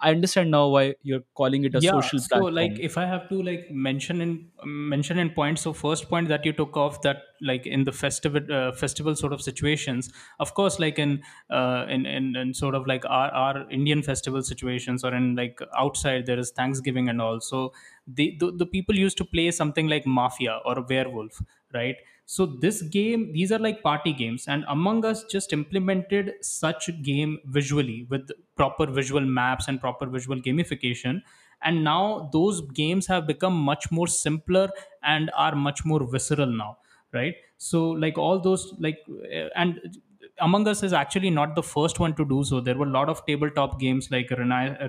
I 0.02 0.12
understand 0.12 0.52
now 0.52 0.68
why 0.70 0.96
you're 1.04 1.24
calling 1.36 1.66
it 1.66 1.76
a 1.76 1.82
yeah 1.82 2.02
social 2.02 2.20
so 2.22 2.40
like 2.58 2.80
if 2.80 2.98
i 2.98 3.06
have 3.06 3.28
to 3.30 3.42
like 3.44 3.70
mention 3.70 4.22
in 4.22 4.50
mention 4.64 5.20
in 5.20 5.30
points 5.32 5.64
so 5.64 5.74
first 5.74 6.08
point 6.10 6.30
that 6.30 6.46
you 6.46 6.54
took 6.54 6.78
off 6.78 7.02
that 7.02 7.18
like 7.42 7.66
in 7.66 7.84
the 7.84 7.92
festival 7.92 8.42
uh, 8.60 8.72
festival 8.72 9.14
sort 9.16 9.34
of 9.34 9.42
situations 9.42 10.10
of 10.40 10.54
course 10.54 10.80
like 10.80 10.98
in 11.00 11.22
uh, 11.50 11.86
in, 11.90 12.06
in 12.06 12.36
in 12.38 12.54
sort 12.54 12.76
of 12.76 12.88
like 12.88 13.04
our, 13.06 13.30
our 13.32 13.70
indian 13.70 14.02
festival 14.02 14.42
situations 14.42 15.04
or 15.04 15.14
in 15.14 15.36
like 15.36 15.60
outside 15.78 16.26
there 16.26 16.40
is 16.40 16.52
thanksgiving 16.52 17.10
and 17.10 17.22
all. 17.22 17.40
So 17.42 17.74
the, 18.08 18.36
the 18.40 18.52
the 18.52 18.66
people 18.66 18.96
used 18.96 19.18
to 19.18 19.26
play 19.26 19.52
something 19.52 19.88
like 19.88 20.06
mafia 20.06 20.60
or 20.66 20.78
a 20.80 20.82
werewolf 20.82 21.42
right 21.74 21.96
so 22.34 22.46
this 22.46 22.82
game 22.96 23.22
these 23.34 23.52
are 23.52 23.60
like 23.66 23.82
party 23.82 24.14
games 24.14 24.48
and 24.48 24.64
among 24.68 25.04
us 25.06 25.24
just 25.34 25.52
implemented 25.54 26.34
such 26.42 26.90
game 27.02 27.40
visually 27.46 28.06
with 28.10 28.30
proper 28.56 28.86
visual 28.86 29.22
maps 29.40 29.68
and 29.68 29.80
proper 29.82 30.06
visual 30.06 30.40
gamification. 30.40 31.22
And 31.62 31.84
now 31.84 32.30
those 32.32 32.62
games 32.72 33.08
have 33.08 33.26
become 33.28 33.54
much 33.54 33.92
more 33.92 34.08
simpler 34.08 34.70
and 35.04 35.32
are 35.36 35.56
much 35.56 35.84
more 35.86 36.04
visceral 36.10 36.46
now 36.48 36.78
right? 37.12 37.34
So 37.58 37.90
like 37.90 38.18
all 38.20 38.40
those 38.40 38.74
like 38.80 39.00
uh, 39.10 39.50
and 39.56 39.98
among 40.42 40.68
us 40.68 40.84
is 40.84 40.94
actually 40.94 41.30
not 41.30 41.56
the 41.56 41.64
first 41.64 42.00
one 42.00 42.16
to 42.16 42.26
do 42.26 42.44
so. 42.44 42.60
There 42.60 42.76
were 42.78 42.86
a 42.86 42.90
lot 42.90 43.10
of 43.10 43.26
tabletop 43.26 43.80
games 43.80 44.10
like 44.12 44.30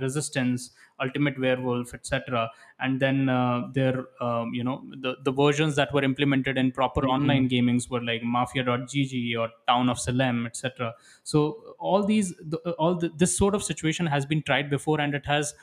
resistance 0.00 0.71
ultimate 1.02 1.38
werewolf 1.40 1.95
etc 1.95 2.50
and 2.78 3.00
then 3.00 3.28
uh, 3.30 3.66
there 3.73 4.04
um, 4.23 4.52
you 4.52 4.62
know 4.62 4.85
the, 5.00 5.16
the 5.25 5.33
versions 5.33 5.75
that 5.76 5.90
were 5.95 6.02
implemented 6.04 6.59
in 6.59 6.71
proper 6.71 7.00
Mhm. 7.00 7.09
online 7.14 7.49
gamings 7.49 7.88
were 7.88 8.02
like 8.02 8.23
mafia.gg 8.23 9.35
or 9.38 9.49
town 9.66 9.88
of 9.88 9.99
salem 9.99 10.45
etc 10.45 10.92
so 11.23 11.75
all 11.78 12.02
these 12.04 12.35
the, 12.37 12.59
all 12.78 12.95
the, 12.95 13.09
this 13.16 13.35
sort 13.37 13.54
of 13.54 13.62
situation 13.62 14.04
has 14.07 14.26
been 14.26 14.42
tried 14.42 14.69
before 14.69 15.00
and 15.00 15.14
it 15.14 15.25
has 15.25 15.54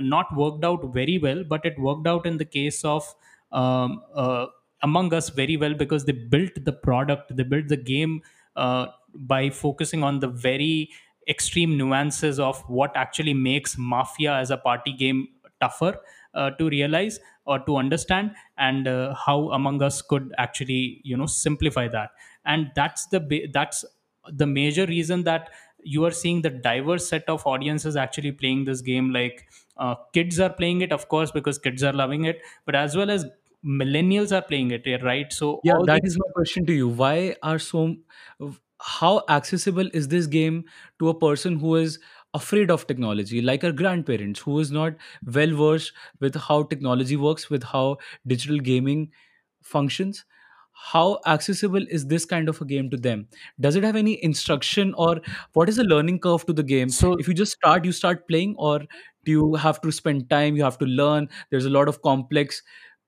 not 0.00 0.34
worked 0.36 0.64
out 0.64 0.84
very 0.92 1.18
well 1.18 1.42
but 1.44 1.64
it 1.64 1.78
worked 1.78 2.06
out 2.06 2.26
in 2.26 2.36
the 2.36 2.44
case 2.44 2.84
of 2.84 3.14
um, 3.52 4.02
uh, 4.14 4.46
among 4.82 5.12
us 5.14 5.28
very 5.30 5.56
well 5.56 5.74
because 5.74 6.04
they 6.04 6.12
built 6.12 6.52
the 6.64 6.72
product 6.72 7.34
they 7.36 7.42
built 7.42 7.68
the 7.68 7.76
game 7.76 8.22
uh, 8.56 8.86
by 9.14 9.50
focusing 9.50 10.02
on 10.02 10.20
the 10.20 10.28
very 10.28 10.90
extreme 11.28 11.76
nuances 11.78 12.38
of 12.38 12.60
what 12.68 12.94
actually 12.96 13.34
makes 13.34 13.78
mafia 13.78 14.34
as 14.34 14.50
a 14.50 14.56
party 14.56 14.92
game 14.92 15.28
tougher 15.60 15.98
uh, 16.34 16.50
to 16.50 16.68
realize 16.68 17.18
or 17.46 17.58
to 17.60 17.76
understand 17.76 18.34
and 18.58 18.86
uh, 18.88 19.14
how 19.14 19.50
among 19.50 19.82
us 19.82 20.02
could 20.02 20.34
actually 20.38 21.00
you 21.04 21.16
know 21.16 21.26
simplify 21.26 21.88
that. 21.88 22.10
And 22.44 22.70
that's 22.74 23.06
the 23.06 23.48
that's 23.52 23.84
the 24.32 24.46
major 24.46 24.86
reason 24.86 25.24
that 25.24 25.50
you 25.82 26.04
are 26.04 26.10
seeing 26.10 26.42
the 26.42 26.50
diverse 26.50 27.06
set 27.08 27.28
of 27.28 27.46
audiences 27.46 27.96
actually 27.96 28.32
playing 28.32 28.64
this 28.64 28.80
game. 28.80 29.10
Like 29.12 29.48
uh, 29.76 29.96
kids 30.12 30.40
are 30.40 30.50
playing 30.52 30.80
it 30.80 30.92
of 30.92 31.08
course 31.08 31.30
because 31.30 31.58
kids 31.58 31.82
are 31.82 31.92
loving 31.92 32.24
it 32.24 32.40
but 32.64 32.74
as 32.74 32.96
well 32.96 33.10
as 33.10 33.24
millennials 33.64 34.34
are 34.36 34.42
playing 34.42 34.70
it 34.70 34.86
right? 35.02 35.32
So 35.32 35.62
Yeah, 35.62 35.74
that 35.78 36.00
these 36.00 36.02
is 36.04 36.18
my 36.18 36.26
question 36.34 36.66
to 36.66 36.72
you. 36.74 36.88
Why 36.88 37.36
are 37.42 37.58
so 37.58 37.96
how 38.80 39.22
accessible 39.28 39.88
is 39.92 40.08
this 40.08 40.26
game 40.26 40.64
to 40.98 41.08
a 41.08 41.18
person 41.18 41.58
who 41.58 41.76
is 41.76 41.98
afraid 42.34 42.70
of 42.70 42.86
technology 42.86 43.40
like 43.40 43.62
our 43.62 43.70
grandparents 43.72 44.40
who 44.40 44.58
is 44.58 44.70
not 44.72 44.94
well 45.32 45.54
versed 45.54 45.92
with 46.20 46.34
how 46.34 46.62
technology 46.64 47.16
works 47.16 47.48
with 47.48 47.62
how 47.62 47.96
digital 48.26 48.58
gaming 48.58 49.10
functions? 49.62 50.24
How 50.72 51.20
accessible 51.26 51.84
is 51.88 52.06
this 52.08 52.24
kind 52.24 52.48
of 52.48 52.60
a 52.60 52.64
game 52.64 52.90
to 52.90 52.96
them? 52.96 53.28
Does 53.60 53.76
it 53.76 53.84
have 53.84 53.94
any 53.96 54.22
instruction 54.24 54.92
or 54.98 55.20
what 55.52 55.68
is 55.68 55.76
the 55.76 55.84
learning 55.84 56.18
curve 56.18 56.44
to 56.46 56.52
the 56.52 56.64
game? 56.64 56.88
So 56.90 57.14
if 57.14 57.28
you 57.28 57.34
just 57.34 57.52
start 57.52 57.84
you 57.84 57.92
start 57.92 58.26
playing 58.28 58.56
or 58.58 58.80
do 59.24 59.30
you 59.32 59.54
have 59.54 59.80
to 59.82 59.92
spend 59.92 60.28
time 60.30 60.56
you 60.56 60.64
have 60.64 60.78
to 60.78 60.84
learn? 60.86 61.28
There's 61.50 61.64
a 61.66 61.70
lot 61.70 61.88
of 61.88 62.02
complex 62.02 62.62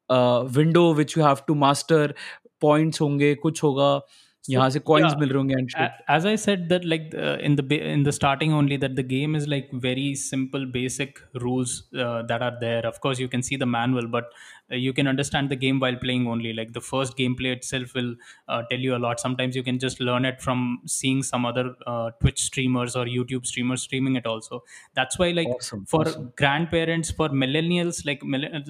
uh, 0.09 0.49
window 0.55 0.95
which 0.95 1.17
you 1.17 1.23
have 1.23 1.45
to 1.47 1.55
master. 1.55 2.15
Points 2.61 2.99
honge 2.99 3.37
kuch 3.45 3.61
hoga 3.61 4.03
यहाँ 4.50 4.70
से 4.70 4.80
yeah 4.90 4.90
coins 4.92 5.16
मिल 5.18 5.30
रहे 5.30 5.38
होंगे 5.38 5.56
and 5.56 5.70
A- 5.78 5.78
shit 5.78 5.92
as 6.14 6.26
i 6.30 6.34
said 6.44 6.64
that 6.72 6.86
like 6.92 7.14
uh, 7.26 7.38
in 7.50 7.56
the 7.60 7.64
ba- 7.72 7.86
in 7.92 8.02
the 8.08 8.12
starting 8.18 8.54
only 8.60 8.78
that 8.84 8.96
the 9.00 9.04
game 9.12 9.36
is 9.40 9.46
like 9.54 9.70
very 9.86 10.08
simple 10.22 10.66
basic 10.78 11.22
rules 11.44 11.76
uh, 12.06 12.22
that 12.32 12.42
are 12.48 12.56
there 12.64 12.86
of 12.92 13.00
course 13.06 13.22
you 13.24 13.30
can 13.36 13.44
see 13.50 13.60
the 13.64 13.70
manual 13.76 14.08
but 14.16 14.26
uh, 14.65 14.65
you 14.71 14.93
can 14.93 15.07
understand 15.07 15.51
the 15.51 15.57
game 15.57 15.79
while 15.81 15.97
playing 15.97 16.27
only. 16.27 16.53
Like 16.53 16.73
the 16.73 16.81
first 16.81 17.17
gameplay 17.17 17.53
itself 17.57 17.95
will 17.95 18.17
uh, 18.49 18.63
tell 18.71 18.79
you 18.79 18.97
a 18.97 18.99
lot. 18.99 19.21
Sometimes 19.21 19.55
you 19.55 19.63
can 19.63 19.79
just 19.79 20.01
learn 20.01 20.25
it 20.25 20.41
from 20.41 20.83
seeing 20.87 21.23
some 21.23 21.45
other 21.45 21.75
uh, 21.87 22.11
twitch 22.21 22.43
streamers 22.43 22.97
or 22.97 23.05
youtube 23.05 23.47
streamers 23.47 23.83
streaming 23.83 24.17
it 24.17 24.27
also. 24.27 24.65
That's 24.95 25.19
why 25.19 25.31
like 25.31 25.55
awesome 25.55 25.87
for 25.87 26.05
awesome. 26.05 26.33
grandparents 26.37 27.11
for 27.13 27.29
millennials 27.29 28.05
like 28.05 28.21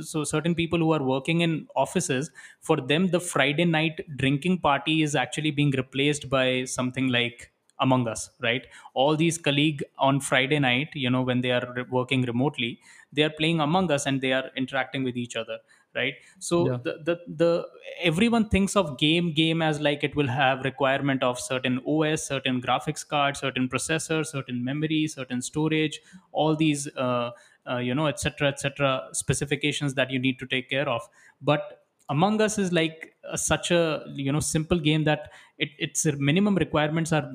so 0.05 0.23
certain 0.25 0.55
people 0.55 0.79
who 0.79 0.93
are 0.93 1.03
working 1.03 1.41
in 1.41 1.67
offices 1.75 2.31
for 2.61 2.77
them 2.91 3.07
the 3.09 3.21
friday 3.21 3.65
night 3.65 4.01
drinking 4.17 4.59
party 4.59 5.03
is 5.03 5.15
actually 5.15 5.51
being 5.51 5.71
replaced 5.71 6.29
by 6.29 6.65
something 6.65 7.09
like 7.09 7.53
among 7.81 8.09
us 8.09 8.31
right? 8.41 8.67
All 8.95 9.17
these 9.17 9.37
colleague 9.39 9.83
on 9.99 10.21
friday 10.21 10.59
night 10.59 10.89
you 10.95 11.11
know 11.11 11.23
when 11.23 11.41
they 11.41 11.51
are 11.53 11.73
re- 11.75 11.85
working 11.91 12.23
remotely 12.23 12.81
they 13.13 13.23
are 13.23 13.31
playing 13.31 13.61
among 13.61 13.91
us 13.91 14.07
and 14.07 14.21
they 14.21 14.33
are 14.33 14.51
interacting 14.57 15.05
with 15.05 15.17
each 15.17 15.37
other 15.37 15.59
right 15.97 16.15
so 16.39 16.59
Yeah. 16.59 16.79
the, 16.85 16.93
the 17.09 17.17
the 17.43 17.69
everyone 18.03 18.49
thinks 18.49 18.77
of 18.77 18.99
game 18.99 19.33
game 19.33 19.63
as 19.63 19.81
like 19.81 20.05
it 20.05 20.15
will 20.15 20.29
have 20.29 20.61
requirement 20.65 21.23
of 21.23 21.41
certain 21.41 21.81
os 21.87 22.27
certain 22.27 22.61
graphics 22.61 23.07
card 23.07 23.37
certain 23.37 23.69
processor 23.69 24.25
certain 24.25 24.65
memory 24.65 25.07
certain 25.07 25.41
storage 25.43 26.01
all 26.33 26.55
these 26.55 26.87
uh, 26.97 27.31
uh, 27.71 27.79
you 27.79 27.95
know 27.95 28.07
etc 28.07 28.49
etc 28.49 29.09
specifications 29.13 29.95
that 29.95 30.11
you 30.11 30.19
need 30.19 30.39
to 30.39 30.47
take 30.47 30.69
care 30.71 30.89
of 30.89 31.09
but 31.41 31.85
among 32.09 32.41
us 32.41 32.59
is 32.59 32.73
like 32.73 33.15
a, 33.25 33.39
such 33.39 33.71
a 33.71 34.05
you 34.15 34.31
know 34.33 34.41
simple 34.41 34.79
game 34.79 35.05
that 35.05 35.33
it, 35.59 35.71
its 35.79 36.05
minimum 36.31 36.55
requirements 36.57 37.13
are 37.13 37.33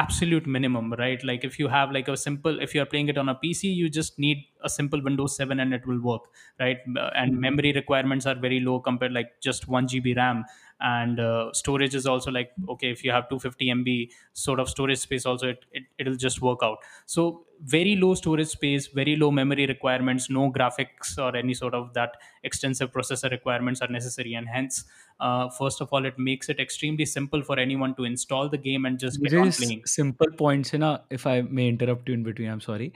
absolute 0.00 0.46
minimum 0.46 0.92
right? 0.98 1.22
Like 1.24 1.44
if 1.44 1.58
you 1.58 1.68
have 1.68 1.90
like 1.92 2.08
a 2.08 2.16
simple 2.16 2.60
if 2.60 2.74
you 2.74 2.82
are 2.82 2.86
playing 2.86 3.08
it 3.08 3.18
on 3.18 3.28
a 3.28 3.34
pc 3.34 3.74
you 3.74 3.88
just 3.88 4.18
need 4.18 4.44
a 4.62 4.68
simple 4.68 5.02
windows 5.02 5.36
7 5.36 5.60
and 5.60 5.74
it 5.74 5.86
will 5.86 6.00
work 6.00 6.22
right? 6.60 6.78
And 7.22 7.38
Mhm. 7.38 7.40
memory 7.46 7.72
requirements 7.72 8.26
are 8.26 8.34
very 8.34 8.60
low 8.60 8.80
compared 8.80 9.12
like 9.12 9.40
just 9.40 9.68
1 9.68 9.86
gb 9.88 10.16
ram 10.16 10.44
and 10.80 11.18
uh, 11.20 11.52
storage 11.52 11.94
is 11.94 12.06
also 12.06 12.30
like 12.30 12.52
okay 12.68 12.90
if 12.90 13.02
you 13.02 13.10
have 13.10 13.28
250 13.28 13.66
mb 13.66 14.10
sort 14.34 14.60
of 14.60 14.68
storage 14.68 14.98
space 14.98 15.24
also 15.24 15.48
it, 15.48 15.64
it 15.72 15.84
it'll 15.98 16.16
just 16.16 16.42
work 16.42 16.60
out. 16.62 16.78
So 17.06 17.46
very 17.62 17.96
low 17.96 18.14
storage 18.14 18.48
space 18.48 18.86
very 18.88 19.16
low 19.16 19.30
memory 19.30 19.66
requirements 19.66 20.28
no 20.28 20.52
graphics 20.52 21.16
or 21.18 21.34
any 21.34 21.54
sort 21.54 21.74
of 21.74 21.94
that 21.94 22.16
extensive 22.44 22.92
processor 22.92 23.30
requirements 23.30 23.80
are 23.80 23.88
necessary. 23.88 24.34
And 24.34 24.48
hence 24.48 24.84
uh, 25.20 25.48
first 25.50 25.80
of 25.80 25.88
all 25.92 26.04
it 26.04 26.18
makes 26.18 26.48
it 26.48 26.60
extremely 26.60 27.06
simple 27.06 27.42
for 27.42 27.58
anyone 27.58 27.94
to 27.96 28.04
install 28.04 28.48
the 28.48 28.58
game 28.58 28.84
and 28.84 28.98
just 28.98 29.22
get 29.22 29.36
on 29.36 29.52
playing. 29.52 29.82
simple 29.86 30.30
points 30.42 30.72
na 30.74 30.98
if 31.10 31.26
i 31.26 31.40
may 31.42 31.68
interrupt 31.68 32.08
you 32.08 32.14
in 32.14 32.22
between 32.22 32.48
i'm 32.50 32.60
sorry. 32.60 32.92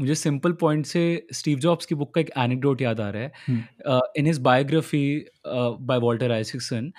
मुझे 0.00 0.14
simple 0.14 0.52
point 0.60 0.86
से 0.86 1.02
Steve 1.32 1.58
Jobs 1.58 1.86
की 1.86 1.94
book 1.94 2.14
का 2.14 2.20
एक 2.20 2.30
anecdote 2.38 2.82
याद 2.82 3.00
आ 3.00 3.08
रहा 3.10 3.22
है। 3.22 4.00
In 4.16 4.26
his 4.26 4.38
biography 4.38 5.02
by 5.46 5.98
Walter 5.98 6.32
Isaacson 6.32 6.92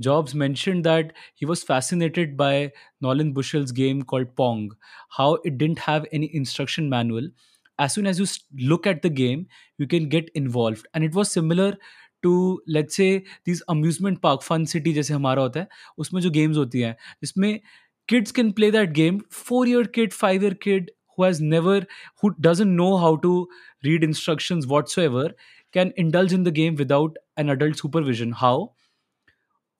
Jobs 0.00 0.34
mention 0.34 0.80
that 0.82 1.12
he 1.40 1.46
was 1.46 1.64
fascinated 1.64 2.36
by 2.36 2.70
Nolan 3.02 3.32
Bushnell's 3.32 3.72
game 3.72 4.00
called 4.12 4.28
Pong 4.36 4.70
how 5.18 5.36
it 5.46 5.52
didn't 5.52 5.80
have 5.88 6.06
any 6.14 6.30
instruction 6.34 6.84
manual 6.84 7.30
as 7.78 7.90
soon 7.90 8.06
as 8.06 8.20
you 8.20 8.26
look 8.68 8.86
at 8.86 9.06
the 9.06 9.12
game 9.14 9.44
you 9.80 9.86
can 9.86 10.08
get 10.08 10.30
involve 10.36 10.78
and 10.96 11.04
it 11.04 11.14
was 11.14 11.28
similar 11.28 11.76
to 12.22 12.34
let 12.68 12.90
say 12.90 13.10
this 13.46 13.60
amusement 13.70 14.18
park 14.18 14.42
Fun 14.42 14.64
City 14.64 14.92
जैसे 14.92 15.14
हमारा 15.14 15.42
होता 15.42 15.60
है 15.60 15.68
उसमें 15.98 16.20
जो 16.22 16.30
games 16.30 16.56
होती 16.56 16.80
हैं 16.80 16.96
जिसमें 17.22 17.60
kids 18.08 18.30
can 18.32 18.50
play 18.52 18.70
that 18.70 18.90
game 18.92 19.18
four 19.30 19.68
year 19.68 19.86
kid 19.94 20.12
five 20.12 20.44
year 20.44 20.54
kid 20.54 20.90
who 21.16 21.24
has 21.24 21.40
never 21.40 21.86
who 22.20 22.34
doesn't 22.40 22.74
know 22.76 22.96
how 22.98 23.16
to 23.16 23.48
read 23.84 24.04
instructions 24.04 24.66
whatsoever 24.66 25.32
can 25.72 25.92
indulge 25.96 26.32
in 26.32 26.44
the 26.44 26.50
game 26.50 26.74
without 26.76 27.16
an 27.36 27.50
adult 27.50 27.76
supervision. 27.78 28.32
How? 28.32 28.72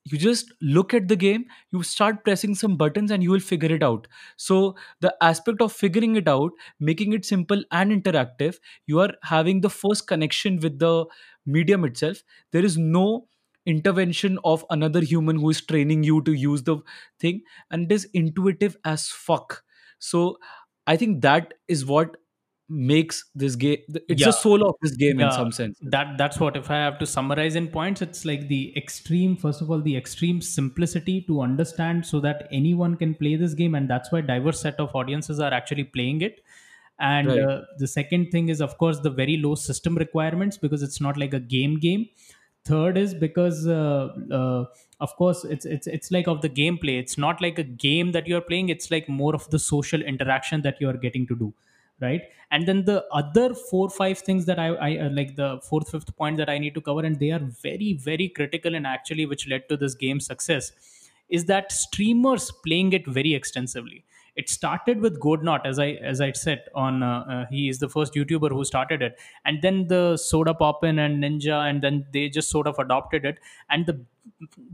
You 0.08 0.18
just 0.18 0.52
look 0.62 0.94
at 0.94 1.08
the 1.08 1.16
game 1.16 1.46
you 1.72 1.82
start 1.82 2.22
pressing 2.22 2.54
some 2.54 2.76
buttons 2.76 3.10
and 3.10 3.24
you 3.24 3.30
will 3.32 3.40
figure 3.40 3.72
it 3.74 3.82
out. 3.82 4.06
So 4.36 4.76
the 5.00 5.12
aspect 5.20 5.60
of 5.60 5.72
figuring 5.72 6.14
it 6.14 6.28
out 6.28 6.52
making 6.78 7.12
it 7.12 7.24
simple 7.24 7.64
and 7.72 7.90
interactive 7.90 8.58
you 8.86 9.00
are 9.00 9.12
having 9.24 9.60
the 9.62 9.70
first 9.70 10.06
connection 10.06 10.60
with 10.60 10.78
the 10.78 11.06
medium 11.44 11.84
itself. 11.84 12.18
There 12.52 12.64
is 12.64 12.78
no 12.78 13.26
intervention 13.66 14.38
of 14.44 14.64
another 14.70 15.00
human 15.00 15.40
who 15.40 15.50
is 15.50 15.60
training 15.66 16.04
you 16.04 16.22
to 16.22 16.32
use 16.32 16.62
the 16.62 16.76
thing 17.18 17.42
and 17.72 17.90
it 17.90 17.94
is 17.94 18.08
intuitive 18.14 18.76
as 18.84 19.08
fuck. 19.08 19.64
So 19.98 20.38
i 20.86 20.96
think 20.96 21.20
that 21.22 21.54
is 21.68 21.84
what 21.84 22.16
makes 22.68 23.24
this 23.34 23.54
game 23.54 23.78
it's 24.08 24.24
the 24.24 24.32
soul 24.32 24.66
of 24.68 24.74
this 24.82 24.96
game 24.96 25.20
in 25.20 25.30
some 25.30 25.52
sense. 25.52 25.78
That 25.82 26.18
that's 26.18 26.40
what 26.40 26.56
if 26.56 26.68
i 26.68 26.74
have 26.74 26.98
to 26.98 27.06
summarize 27.06 27.54
in 27.54 27.68
points 27.68 28.02
it's 28.02 28.24
like 28.24 28.48
the 28.48 28.76
extreme 28.76 29.36
first 29.36 29.60
of 29.60 29.70
all 29.70 29.80
the 29.80 29.96
extreme 29.96 30.40
simplicity 30.40 31.20
to 31.28 31.42
understand 31.42 32.04
so 32.04 32.18
that 32.20 32.48
anyone 32.50 32.96
can 32.96 33.14
play 33.14 33.36
this 33.36 33.54
game 33.54 33.76
and 33.76 33.88
that's 33.88 34.10
why 34.10 34.20
diverse 34.20 34.60
set 34.60 34.80
of 34.80 34.92
audiences 34.94 35.38
are 35.38 35.54
actually 35.54 35.84
playing 35.84 36.22
it. 36.22 36.42
And 36.98 37.28
right. 37.28 37.40
uh, 37.40 37.60
the 37.78 37.86
second 37.86 38.30
thing 38.32 38.48
is 38.48 38.60
of 38.60 38.78
course 38.78 38.98
the 39.00 39.10
very 39.10 39.36
low 39.36 39.54
system 39.54 39.94
requirements 39.94 40.56
because 40.56 40.82
it's 40.82 41.00
not 41.00 41.16
like 41.16 41.34
a 41.34 41.40
game 41.40 41.78
game 41.78 42.08
third 42.66 42.96
is 42.98 43.14
because 43.14 43.66
uh, 43.66 44.08
uh, 44.30 44.64
of 45.00 45.14
course 45.16 45.44
it's 45.44 45.64
it's 45.64 45.86
it's 45.86 46.10
like 46.10 46.26
of 46.28 46.42
the 46.42 46.48
gameplay. 46.48 46.98
It's 46.98 47.16
not 47.18 47.40
like 47.40 47.58
a 47.58 47.62
game 47.64 48.12
that 48.12 48.26
you're 48.26 48.40
playing. 48.40 48.68
It's 48.68 48.90
like 48.90 49.08
more 49.08 49.34
of 49.34 49.48
the 49.50 49.58
social 49.58 50.02
interaction 50.02 50.62
that 50.62 50.80
you 50.80 50.88
are 50.88 50.96
getting 50.96 51.26
to 51.28 51.36
do 51.36 51.54
right? 52.00 52.22
And 52.50 52.68
then 52.68 52.84
the 52.84 53.04
other 53.10 53.54
four 53.54 53.88
five 53.90 54.18
things 54.18 54.44
that 54.46 54.58
i, 54.58 54.66
I 54.68 54.98
uh, 54.98 55.10
like 55.10 55.34
the 55.36 55.60
fourth 55.68 55.90
fifth 55.90 56.14
point 56.16 56.36
that 56.36 56.48
i 56.48 56.58
need 56.58 56.74
to 56.74 56.80
cover 56.80 57.00
and 57.04 57.18
they 57.18 57.30
are 57.32 57.40
very 57.40 57.94
very 57.94 58.28
critical 58.28 58.74
and 58.74 58.86
actually 58.86 59.26
which 59.26 59.48
led 59.48 59.68
to 59.70 59.76
this 59.76 59.94
game 59.94 60.20
success 60.20 60.70
is 61.28 61.46
that 61.46 61.72
streamers 61.72 62.50
playing 62.64 62.92
it 62.92 63.06
very 63.06 63.34
extensively 63.34 64.04
it 64.36 64.50
started 64.50 65.00
with 65.00 65.18
Godnot, 65.18 65.64
as 65.64 65.78
I 65.78 65.92
as 66.12 66.20
I 66.20 66.32
said 66.32 66.64
on 66.74 67.02
uh, 67.02 67.20
uh, 67.20 67.46
he 67.50 67.68
is 67.68 67.78
the 67.78 67.88
first 67.88 68.14
YouTuber 68.14 68.50
who 68.50 68.64
started 68.64 69.02
it, 69.02 69.18
and 69.44 69.62
then 69.62 69.86
the 69.88 70.14
Sodapoppin 70.14 70.98
and 70.98 71.22
Ninja, 71.22 71.68
and 71.68 71.82
then 71.82 72.06
they 72.12 72.28
just 72.28 72.50
sort 72.50 72.66
of 72.66 72.78
adopted 72.78 73.24
it. 73.24 73.38
And 73.70 73.86
the 73.86 74.04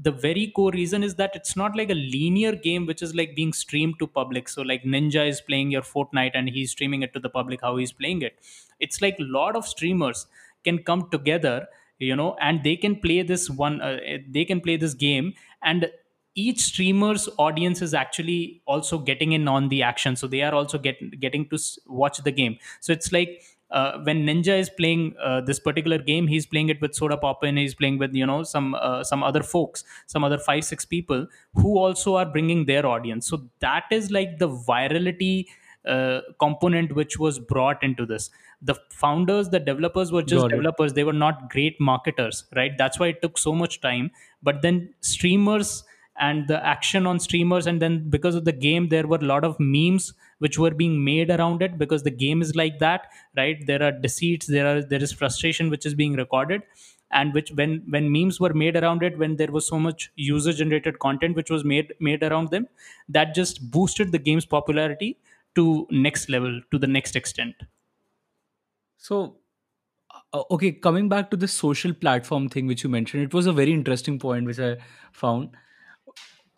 the 0.03 0.11
very 0.11 0.49
core 0.49 0.73
reason 0.73 1.03
is 1.03 1.15
that 1.17 1.37
it's 1.37 1.57
not 1.57 1.77
like 1.77 1.91
a 1.91 1.95
linear 1.95 2.53
game 2.57 2.87
which 2.87 3.03
is 3.03 3.15
like 3.15 3.37
being 3.37 3.53
streamed 3.53 3.99
to 3.99 4.07
public. 4.07 4.49
So 4.49 4.63
like 4.63 4.83
Ninja 4.83 5.29
is 5.29 5.41
playing 5.41 5.71
your 5.71 5.83
Fortnite 5.83 6.33
and 6.35 6.49
he's 6.49 6.71
streaming 6.73 7.03
it 7.03 7.13
to 7.13 7.21
the 7.21 7.29
public 7.29 7.61
how 7.61 7.77
he's 7.77 7.93
playing 7.93 8.23
it. 8.23 8.39
It's 8.81 9.01
like 9.01 9.19
a 9.21 9.25
lot 9.25 9.55
of 9.55 9.67
streamers 9.67 10.27
can 10.65 10.79
come 10.79 11.09
together 11.11 11.67
you 11.99 12.17
know 12.17 12.37
and 12.41 12.65
they 12.65 12.77
can 12.77 12.97
play 12.97 13.23
this 13.23 13.49
one 13.49 13.81
uh, 13.81 13.99
they 14.29 14.45
can 14.45 14.61
play 14.61 14.77
this 14.77 14.95
game 14.95 15.33
and 15.63 15.91
each 16.35 16.61
streamer's 16.61 17.29
audience 17.39 17.83
is 17.83 17.93
actually 17.95 18.63
also 18.67 18.99
getting 18.99 19.33
in 19.33 19.49
on 19.49 19.69
the 19.69 19.83
action. 19.83 20.17
So 20.17 20.27
they 20.27 20.43
are 20.43 20.55
also 20.55 20.79
get, 20.79 21.21
getting 21.21 21.49
to 21.51 21.59
watch 21.87 22.19
the 22.19 22.33
game. 22.33 22.59
So 22.81 22.93
it's 22.93 23.13
like 23.13 23.43
uh, 23.71 23.99
when 24.03 24.27
ninja 24.27 24.59
is 24.59 24.69
playing 24.71 25.15
uh, 25.23 25.41
this 25.41 25.59
particular 25.59 25.97
game 25.99 26.27
he's 26.27 26.45
playing 26.45 26.69
it 26.69 26.79
with 26.83 26.95
soda 26.95 27.17
pop 27.17 27.43
and 27.43 27.57
he's 27.57 27.75
playing 27.75 27.97
with 27.99 28.15
you 28.15 28.27
know 28.27 28.43
some 28.43 28.75
uh, 28.75 29.03
some 29.03 29.23
other 29.23 29.43
folks 29.43 29.83
some 30.07 30.23
other 30.23 30.37
five 30.39 30.63
six 30.63 30.85
people 30.85 31.27
who 31.55 31.79
also 31.79 32.17
are 32.17 32.27
bringing 32.27 32.67
their 32.67 32.85
audience. 32.87 33.27
So 33.27 33.49
that 33.61 33.85
is 33.91 34.11
like 34.11 34.39
the 34.39 34.49
virality 34.49 35.47
uh, 35.87 36.21
component 36.39 36.95
which 36.95 37.19
was 37.19 37.39
brought 37.39 37.83
into 37.83 38.07
this. 38.07 38.31
The 38.61 38.75
founders 38.91 39.49
the 39.49 39.59
developers 39.59 40.13
were 40.13 40.23
just 40.23 40.49
got 40.49 40.53
it. 40.53 40.63
developers. 40.63 40.93
They 40.93 41.05
were 41.05 41.13
not 41.13 41.51
great 41.51 41.81
marketers 41.81 42.45
right? 42.55 42.73
That's 42.77 42.99
why 42.99 43.09
it 43.09 43.23
took 43.23 43.39
so 43.39 43.55
much 43.55 43.81
time. 43.81 44.11
But 44.43 44.63
then 44.63 44.95
streamers 45.01 45.85
and 46.19 46.47
the 46.49 46.65
action 46.65 47.07
on 47.07 47.19
streamers. 47.19 47.67
And 47.67 47.81
then 47.81 48.09
because 48.11 48.35
of 48.35 48.45
the 48.45 48.53
game 48.53 48.89
there 48.89 49.07
were 49.07 49.17
a 49.17 49.25
lot 49.25 49.45
of 49.45 49.57
memes 49.59 50.13
which 50.39 50.59
were 50.59 50.71
being 50.73 51.03
made 51.05 51.31
around 51.31 51.63
it 51.63 51.79
because 51.79 52.03
the 52.03 52.11
game 52.11 52.43
is 52.43 52.55
like 52.55 52.79
that 52.81 53.09
right? 53.37 53.65
There 53.67 53.83
are 53.83 53.93
deceits 53.93 54.47
there 54.47 54.67
are 54.67 54.83
there 54.83 55.03
is 55.03 55.13
frustration 55.13 55.71
which 55.71 55.87
is 55.87 55.95
being 55.95 56.15
recorded. 56.15 56.63
And 57.11 57.35
which 57.35 57.51
when 57.53 57.83
when 57.91 58.11
memes 58.11 58.41
were 58.41 58.55
made 58.55 58.77
around 58.77 59.03
it 59.03 59.19
when 59.19 59.37
there 59.37 59.53
was 59.53 59.67
so 59.69 59.79
much 59.79 60.11
user 60.17 60.53
generated 60.53 60.99
content 60.99 61.37
which 61.37 61.51
was 61.51 61.63
made 61.65 61.93
made 62.01 62.23
around 62.23 62.51
them 62.51 62.67
that 63.09 63.35
just 63.35 63.71
boosted 63.71 64.13
the 64.13 64.19
game's 64.19 64.47
popularity 64.47 65.19
to 65.55 65.87
next 65.91 66.31
level 66.31 66.61
to 66.71 66.79
the 66.79 66.87
next 66.87 67.15
extent. 67.15 67.55
So 68.97 69.39
uh, 70.33 70.43
okay 70.51 70.73
coming 70.73 71.09
back 71.09 71.31
to 71.31 71.37
the 71.37 71.49
social 71.49 71.95
platform 71.95 72.49
thing 72.49 72.67
which 72.67 72.85
you 72.85 72.91
mentioned 72.91 73.23
it 73.25 73.35
was 73.35 73.47
a 73.47 73.53
very 73.53 73.73
interesting 73.73 74.19
point 74.19 74.47
which 74.47 74.59
i 74.61 74.77
found 75.13 75.51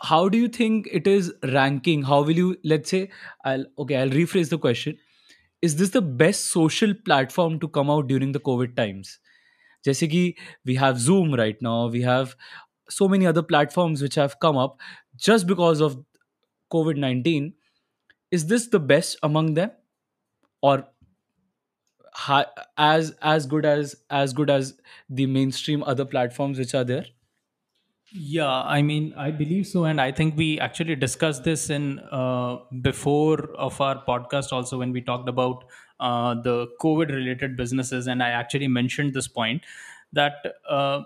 how 0.04 0.30
do 0.30 0.38
you 0.38 0.48
think 0.48 0.88
it 0.92 1.08
is 1.08 1.34
ranking 1.54 2.04
how 2.04 2.22
will 2.22 2.38
you 2.44 2.56
let's 2.64 2.90
say 2.90 3.10
i'll 3.46 3.66
okay 3.78 3.98
i'll 3.98 4.10
rephrase 4.20 4.50
the 4.50 4.58
question 4.58 4.98
is 5.62 5.76
this 5.78 5.90
the 5.92 6.02
best 6.02 6.46
social 6.52 6.94
platform 7.06 7.60
to 7.60 7.68
come 7.68 7.90
out 7.90 8.08
during 8.08 8.32
the 8.32 8.40
covid 8.52 8.76
times 8.78 9.18
जैसे 9.88 10.08
कि 10.14 10.22
we 10.70 10.76
have 10.84 11.00
zoom 11.04 11.34
right 11.42 11.62
now 11.68 11.88
we 11.96 12.02
have 12.06 12.36
so 12.98 13.08
many 13.14 13.28
other 13.32 13.44
platforms 13.52 14.02
which 14.06 14.16
have 14.22 14.36
come 14.46 14.58
up 14.64 14.78
just 15.28 15.48
because 15.52 15.82
of 15.88 15.98
covid-19 16.76 17.54
is 18.32 18.48
this 18.48 18.68
the 18.76 18.80
best 18.94 19.18
among 19.24 19.54
them 19.56 19.72
or 20.62 20.86
hi- 22.14 22.46
as 22.78 23.12
as 23.22 23.46
good 23.46 23.66
as 23.66 23.96
as 24.10 24.34
good 24.34 24.50
as 24.50 24.74
the 25.10 25.26
mainstream 25.26 25.84
other 25.84 26.06
platforms 26.06 26.58
which 26.60 26.74
are 26.76 26.84
there 26.84 27.06
Yeah, 28.17 28.49
I 28.63 28.81
mean, 28.83 29.13
I 29.17 29.33
believe 29.33 29.67
so, 29.67 29.85
and 29.87 30.01
I 30.01 30.13
think 30.13 30.37
we 30.37 30.61
actually 30.61 30.95
discussed 30.95 31.43
this 31.43 31.69
in 31.69 31.99
uh, 31.99 32.59
before 32.81 33.51
of 33.57 33.81
our 33.81 34.05
podcast 34.05 34.53
also 34.53 34.79
when 34.79 34.93
we 34.93 35.01
talked 35.01 35.29
about 35.29 35.65
uh, 35.99 36.35
the 36.41 36.69
COVID-related 36.81 37.57
businesses, 37.57 38.07
and 38.07 38.23
I 38.23 38.29
actually 38.29 38.69
mentioned 38.69 39.15
this 39.15 39.27
point 39.27 39.63
that 40.13 40.35
uh, 40.69 41.03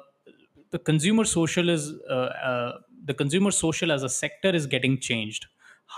the 0.71 0.79
consumer 0.79 1.25
social 1.25 1.71
is 1.71 1.95
uh, 2.11 2.13
uh, 2.13 2.79
the 3.07 3.15
consumer 3.15 3.53
social 3.53 3.91
as 3.91 4.03
a 4.03 4.09
sector 4.11 4.51
is 4.51 4.67
getting 4.67 5.01
changed. 5.01 5.47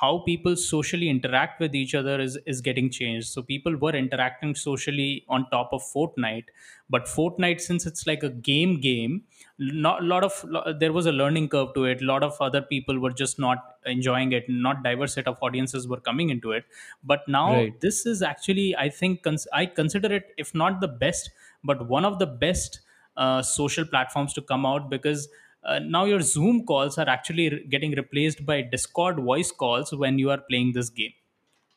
How 0.01 0.21
people 0.21 0.55
socially 0.57 1.09
interact 1.09 1.61
with 1.61 1.75
each 1.75 1.95
other 1.95 2.21
is 2.21 2.39
is 2.47 2.61
getting 2.61 2.91
changed. 2.91 3.29
So 3.29 3.43
people 3.43 3.77
were 3.77 3.93
interacting 3.93 4.55
socially 4.55 5.25
on 5.29 5.49
top 5.51 5.73
of 5.73 5.83
fortnite 5.83 6.47
but 6.89 7.05
fortnite 7.07 7.61
since 7.61 7.87
it's 7.87 8.07
like 8.07 8.23
a 8.23 8.31
game 8.31 8.81
game 8.81 9.25
not 9.59 10.03
a 10.03 10.07
lot 10.07 10.25
of 10.25 10.43
lo- 10.45 10.73
there 10.79 10.93
was 10.93 11.07
a 11.07 11.13
learning 11.13 11.49
curve 11.49 11.75
to 11.75 11.85
it. 11.85 12.03
A 12.03 12.05
lot 12.05 12.23
of 12.23 12.37
other 12.41 12.63
people 12.63 12.99
were 12.99 13.11
just 13.11 13.39
not 13.39 13.77
enjoying 13.85 14.33
it. 14.33 14.45
Not 14.49 14.83
diverse 14.83 15.15
set 15.15 15.27
of 15.27 15.39
audiences 15.43 15.87
were 15.89 16.01
coming 16.01 16.31
into 16.31 16.53
it. 16.53 16.65
But 17.05 17.27
now 17.29 17.49
right. 17.53 17.73
this 17.81 18.07
is 18.07 18.23
actually 18.23 18.77
i 18.77 18.89
think 18.89 19.23
cons- 19.23 19.47
i 19.53 19.65
consider 19.67 20.13
it 20.19 20.35
if 20.45 20.55
not 20.55 20.81
the 20.81 20.89
best 21.03 21.31
but 21.65 21.87
one 21.89 22.05
of 22.05 22.19
the 22.19 22.27
best 22.27 22.81
uh, 23.17 23.43
social 23.43 23.85
platforms 23.85 24.33
to 24.35 24.43
come 24.43 24.65
out 24.65 24.89
because 24.91 25.29
uh, 25.65 25.79
now 25.79 26.05
your 26.05 26.21
zoom 26.21 26.65
calls 26.65 26.99
are 26.99 27.09
actually 27.09 27.51
re- 27.51 27.67
getting 27.69 27.93
replaced 27.93 28.45
by 28.47 28.63
discord 28.63 29.17
voice 29.19 29.51
calls 29.51 29.93
when 29.93 30.19
you 30.19 30.31
are 30.31 30.39
playing 30.49 30.73
this 30.73 30.89
game. 30.91 31.13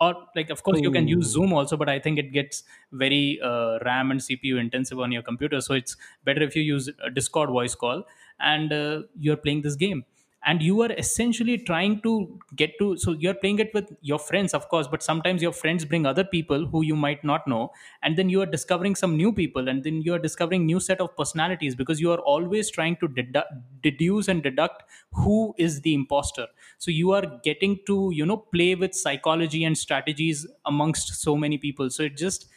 Or 0.02 0.16
like 0.36 0.50
of 0.50 0.64
course 0.64 0.82
you 0.82 0.92
can 0.92 1.08
use 1.08 1.28
oh. 1.28 1.34
Zoom 1.34 1.54
also 1.54 1.78
but 1.78 1.88
i 1.88 1.98
think 1.98 2.20
it 2.20 2.34
gets 2.34 2.64
very 2.92 3.40
uh, 3.42 3.80
ram 3.86 4.12
and 4.12 4.20
cpu 4.20 4.60
intensive 4.60 5.00
on 5.00 5.14
your 5.14 5.22
computer 5.22 5.62
so 5.62 5.74
it's 5.76 5.96
better 6.26 6.42
if 6.42 6.56
you 6.58 6.62
use 6.64 6.90
a 7.06 7.10
discord 7.10 7.50
voice 7.50 7.74
call 7.74 8.04
and 8.40 8.74
uh, 8.74 9.04
you're 9.18 9.38
playing 9.38 9.62
this 9.62 9.76
game 9.76 10.04
and 10.46 10.62
you 10.62 10.82
are 10.82 10.92
essentially 10.94 11.58
trying 11.58 12.02
to 12.02 12.40
get 12.56 12.78
to 12.80 12.98
so 12.98 13.12
you're 13.14 13.34
playing 13.34 13.60
it 13.60 13.74
with 13.74 13.96
your 14.02 14.20
friends 14.20 14.54
of 14.54 14.68
course 14.70 14.88
but 14.88 15.02
sometimes 15.02 15.42
your 15.42 15.52
friends 15.54 15.86
bring 15.86 16.06
other 16.06 16.24
people 16.24 16.66
who 16.68 16.82
you 16.84 16.96
might 16.96 17.24
not 17.24 17.48
know 17.48 17.72
and 18.02 18.18
then 18.18 18.30
you 18.30 18.42
are 18.42 18.46
discovering 18.46 18.96
some 18.96 19.16
new 19.16 19.32
people 19.32 19.70
and 19.70 19.84
then 19.84 20.02
you 20.02 20.14
are 20.14 20.20
discovering 20.20 20.66
new 20.66 20.80
set 20.80 21.00
of 21.00 21.16
personalities 21.16 21.76
because 21.76 22.02
you 22.02 22.12
are 22.12 22.20
always 22.20 22.70
trying 22.70 22.96
to 22.98 23.08
dedu- 23.08 23.46
deduce 23.82 24.28
and 24.28 24.44
deduct 24.44 24.84
who 25.14 25.54
is 25.58 25.82
the 25.82 25.94
imposter. 25.94 26.48
So 26.78 26.92
you 26.92 27.12
are 27.12 27.40
getting 27.44 27.80
to 27.88 28.12
you 28.14 28.26
know 28.26 28.38
play 28.38 28.76
with 28.76 28.94
psychology 28.94 29.64
and 29.64 29.78
strategies 29.78 30.46
amongst 30.66 31.14
so 31.22 31.36
many 31.38 31.58
people. 31.58 31.90
So 31.90 32.04
it 32.04 32.18
just 32.18 32.50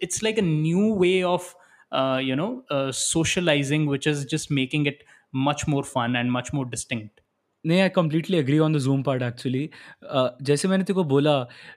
it's 0.00 0.22
like 0.22 0.38
a 0.38 0.42
new 0.42 0.92
way 0.94 1.22
of 1.22 1.54
uh, 1.92 2.20
you 2.22 2.36
know 2.36 2.64
uh, 2.70 2.92
socializing 2.92 3.86
which 3.86 4.06
is 4.06 4.24
just 4.24 4.50
making 4.50 4.86
it 4.86 5.04
much 5.32 5.66
more 5.66 5.84
fun 5.84 6.16
and 6.16 6.30
much 6.32 6.52
more 6.52 6.64
distinct 6.64 7.19
नहीं, 7.66 7.80
I 7.80 7.88
completely 7.88 8.36
agree 8.38 8.58
on 8.58 8.72
the 8.74 8.78
Zoom 8.78 9.02
part 9.02 9.22
actually 9.22 9.70
जैसे 10.42 10.68
मैंने 10.68 10.84
तेरे 10.84 10.94
को 10.94 11.04
बोला, 11.04 11.32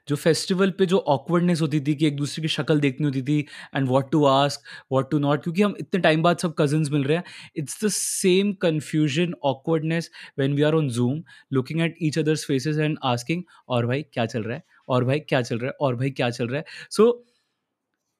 जो 0.07 0.15
festival 0.15 0.71
पे 0.71 0.85
जो 0.85 0.97
awkwardness 0.97 1.61
होती 1.61 1.79
थी 1.79 1.95
कि 1.95 2.07
एक-दूसरे 2.07 2.41
की 2.41 2.47
शक्ल 2.47 2.79
देखनी 2.79 3.05
होती 3.05 3.21
थी 3.21 3.39
and 3.75 3.87
what 3.87 4.11
to 4.11 4.23
ask, 4.25 4.61
what 4.91 5.09
to 5.11 5.19
not 5.19 5.43
क्योंकि 5.43 5.61
हम 5.61 5.75
इतने 5.79 6.01
टाइम 6.01 6.23
बाद 6.23 6.37
सब 6.37 6.53
कजन्स 6.57 6.91
मिल 6.91 7.03
रहे 7.03 7.17
हैं। 7.17 7.23
It's 7.55 7.85
the 7.85 7.87
same 7.87 8.53
confusion, 8.53 9.33
awkwardness 9.43 10.11
when 10.37 10.53
we 10.53 10.61
are 10.61 10.73
on 10.73 10.89
Zoom, 10.89 11.23
looking 11.53 11.81
at 11.81 11.95
each 12.03 12.19
others 12.19 12.45
faces 12.45 12.77
and 12.77 12.97
asking, 13.03 13.43
"और 13.69 13.85
भाई 13.85 14.01
क्या 14.01 14.25
चल 14.25 14.43
रहा 14.43 14.55
है? 14.55 14.63
और 14.89 15.05
भाई 15.05 15.19
क्या 15.19 15.41
चल 15.41 15.57
रहा 15.57 15.67
है? 15.67 15.73
और 15.81 15.95
भाई 15.95 16.09
क्या 16.09 16.29
चल 16.29 16.47
रहा 16.47 16.57
है?" 16.57 16.65
So 16.91 17.25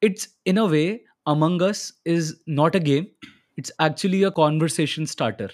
it's 0.04 0.30
in 0.48 0.58
a 0.58 0.64
way 0.64 1.04
us 1.28 1.82
is 2.06 2.32
not 2.60 2.76
a 2.76 2.80
game 2.86 3.06
it's 3.58 3.72
actually 3.82 4.24
a 4.24 4.32
conversation 4.40 5.08
starter 5.08 5.50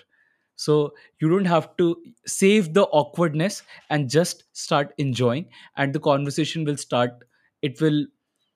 so 0.66 0.76
you 1.22 1.30
don't 1.30 1.46
have 1.54 1.68
to 1.82 1.88
save 2.26 2.74
the 2.74 2.84
awkwardness 3.02 3.64
and 3.90 4.10
just 4.10 4.44
start 4.64 4.94
enjoying 4.98 5.46
and 5.78 5.94
the 5.94 6.00
conversation 6.08 6.66
will 6.70 6.78
start 6.78 7.24
it 7.62 7.80
will 7.82 8.06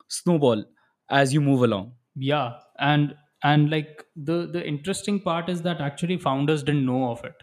snowball 0.08 0.64
as 1.10 1.34
you 1.34 1.42
move 1.42 1.64
along. 1.64 1.94
Yeah 2.16 2.60
and 2.80 3.16
and 3.44 3.70
like 3.70 4.04
the 4.16 4.46
the 4.48 4.66
interesting 4.74 5.20
part 5.20 5.50
is 5.50 5.62
that 5.64 5.82
actually 5.82 6.18
founders 6.18 6.64
didn't 6.64 6.86
know 6.86 7.12
of 7.12 7.24
it. 7.24 7.36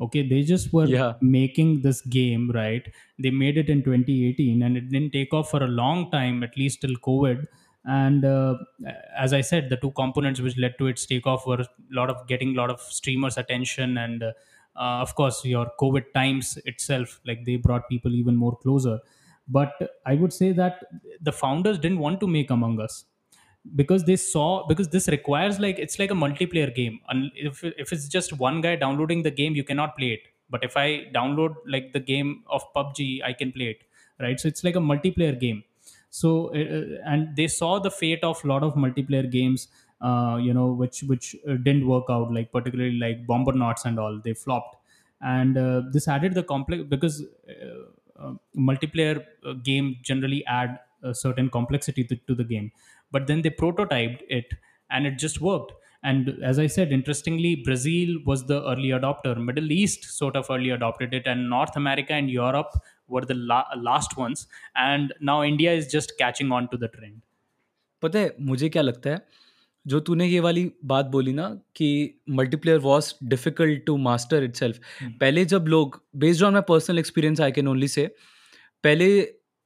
Okay 0.00 0.26
they 0.28 0.42
just 0.42 0.72
were 0.72 0.86
yeah. 0.86 1.14
making 1.20 1.82
this 1.82 2.00
game 2.02 2.50
right? 2.50 2.86
They 3.18 3.30
made 3.30 3.56
it 3.58 3.68
in 3.68 3.82
2018 3.82 4.62
and 4.62 4.76
it 4.76 4.88
didn't 4.90 5.12
take 5.12 5.34
off 5.34 5.50
for 5.50 5.62
a 5.62 5.68
long 5.68 6.10
time 6.10 6.42
at 6.42 6.56
least 6.56 6.80
till 6.82 6.96
covid 7.10 7.46
and 7.84 8.24
uh, 8.24 8.56
as 9.16 9.32
i 9.32 9.40
said 9.40 9.68
the 9.70 9.76
two 9.76 9.90
components 9.92 10.40
which 10.40 10.56
led 10.58 10.76
to 10.78 10.86
its 10.86 11.06
takeoff 11.06 11.46
were 11.46 11.60
a 11.60 11.68
lot 11.90 12.10
of 12.10 12.26
getting 12.26 12.50
a 12.54 12.58
lot 12.60 12.70
of 12.70 12.80
streamers 12.80 13.36
attention 13.38 13.96
and 13.98 14.22
uh, 14.22 14.32
uh, 14.76 14.98
of 15.06 15.14
course 15.14 15.44
your 15.44 15.66
covid 15.80 16.12
times 16.12 16.58
itself 16.64 17.20
like 17.24 17.44
they 17.44 17.56
brought 17.56 17.88
people 17.88 18.14
even 18.14 18.36
more 18.36 18.56
closer. 18.56 18.98
But 19.50 19.72
i 20.04 20.14
would 20.14 20.32
say 20.32 20.52
that 20.52 20.84
the 21.20 21.32
founders 21.32 21.78
didn't 21.78 21.98
want 22.00 22.20
to 22.20 22.26
make 22.26 22.50
among 22.50 22.80
us 22.80 23.04
because 23.74 24.04
they 24.04 24.16
saw 24.16 24.66
because 24.66 24.88
this 24.88 25.08
requires 25.08 25.58
like 25.60 25.78
it's 25.78 25.98
like 25.98 26.10
a 26.10 26.14
multiplayer 26.14 26.74
game. 26.74 27.00
And 27.08 27.30
if, 27.34 27.62
if 27.64 27.92
it's 27.92 28.08
just 28.08 28.32
one 28.38 28.60
guy 28.60 28.76
downloading 28.76 29.22
the 29.22 29.30
game 29.30 29.54
you 29.54 29.64
cannot 29.64 29.96
play 29.96 30.12
it. 30.12 30.20
But 30.50 30.64
if 30.64 30.76
i 30.76 31.04
download 31.14 31.56
like 31.66 31.92
the 31.92 32.00
game 32.00 32.44
of 32.46 32.62
pubg 32.74 33.22
i 33.24 33.32
can 33.32 33.52
play 33.52 33.68
it 33.70 33.82
right? 34.20 34.38
So 34.40 34.48
it's 34.48 34.64
like 34.64 34.74
a 34.74 34.80
multiplayer 34.80 35.38
game 35.38 35.62
so 36.10 36.48
uh, 36.54 36.98
and 37.04 37.36
they 37.36 37.46
saw 37.46 37.78
the 37.78 37.90
fate 37.90 38.22
of 38.24 38.42
a 38.44 38.48
lot 38.48 38.62
of 38.62 38.74
multiplayer 38.74 39.30
games 39.30 39.68
uh, 40.00 40.38
you 40.40 40.52
know 40.54 40.72
which 40.72 41.02
which 41.02 41.34
uh, 41.48 41.54
didn't 41.66 41.86
work 41.86 42.04
out 42.08 42.32
like 42.32 42.50
particularly 42.52 42.98
like 42.98 43.26
bomber 43.26 43.52
bombernauts 43.52 43.84
and 43.84 43.98
all 43.98 44.20
they 44.22 44.32
flopped. 44.34 44.76
And 45.20 45.58
uh, 45.58 45.82
this 45.90 46.06
added 46.06 46.34
the 46.34 46.44
complex 46.44 46.84
because 46.84 47.24
uh, 47.48 48.20
uh, 48.22 48.34
multiplayer 48.56 49.26
uh, 49.44 49.54
game 49.54 49.96
generally 50.02 50.44
add 50.46 50.78
a 51.02 51.12
certain 51.14 51.50
complexity 51.50 52.04
to, 52.04 52.14
to 52.14 52.34
the 52.36 52.44
game. 52.44 52.70
But 53.10 53.26
then 53.26 53.42
they 53.42 53.50
prototyped 53.50 54.22
it 54.28 54.54
and 54.90 55.06
it 55.06 55.18
just 55.18 55.40
worked 55.40 55.72
and 56.02 56.28
as 56.42 56.58
i 56.58 56.66
said 56.66 56.92
interestingly 56.92 57.54
brazil 57.68 58.10
was 58.26 58.44
the 58.46 58.58
early 58.72 58.90
adopter 58.98 59.32
middle 59.46 59.72
east 59.72 60.04
sort 60.18 60.36
of 60.36 60.46
early 60.50 60.70
adopted 60.70 61.12
it 61.12 61.26
and 61.26 61.48
north 61.50 61.76
america 61.76 62.12
and 62.12 62.30
europe 62.30 62.76
were 63.08 63.24
the 63.30 63.34
la- 63.34 63.70
last 63.88 64.16
ones 64.16 64.46
and 64.76 65.12
now 65.20 65.42
india 65.44 65.72
is 65.72 65.88
just 65.96 66.12
catching 66.18 66.52
on 66.52 66.68
to 66.74 66.76
the 66.84 66.88
trend 66.96 67.18
पता 68.02 68.18
है 68.18 68.34
मुझे 68.48 68.68
क्या 68.68 68.82
लगता 68.82 69.10
है 69.10 69.26
जो 69.86 69.98
तूने 70.06 70.26
ये 70.26 70.40
वाली 70.40 70.70
बात 70.92 71.06
बोली 71.12 71.32
ना 71.32 71.48
कि 71.76 71.88
multiplayer 72.40 72.78
was 72.78 73.12
difficult 73.28 73.84
to 73.86 73.96
master 74.06 74.42
itself 74.44 74.78
पहले 75.20 75.44
जब 75.52 75.66
लोग 75.68 76.00
based 76.24 76.42
on 76.44 76.52
my 76.54 76.62
personal 76.68 76.98
experience 76.98 77.40
I 77.40 77.52
can 77.58 77.68
only 77.68 77.88
say 77.88 78.06
पहले 78.84 79.08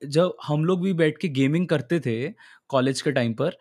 जब 0.02 0.36
हम 0.46 0.64
लोग 0.64 0.82
भी 0.82 0.92
बैठ 1.00 1.18
के 1.18 1.28
गेमिंग 1.40 1.66
करते 1.68 2.00
थे 2.06 2.16
कॉलेज 2.74 3.02
के 3.02 3.12
टाइम 3.12 3.34
पर 3.40 3.56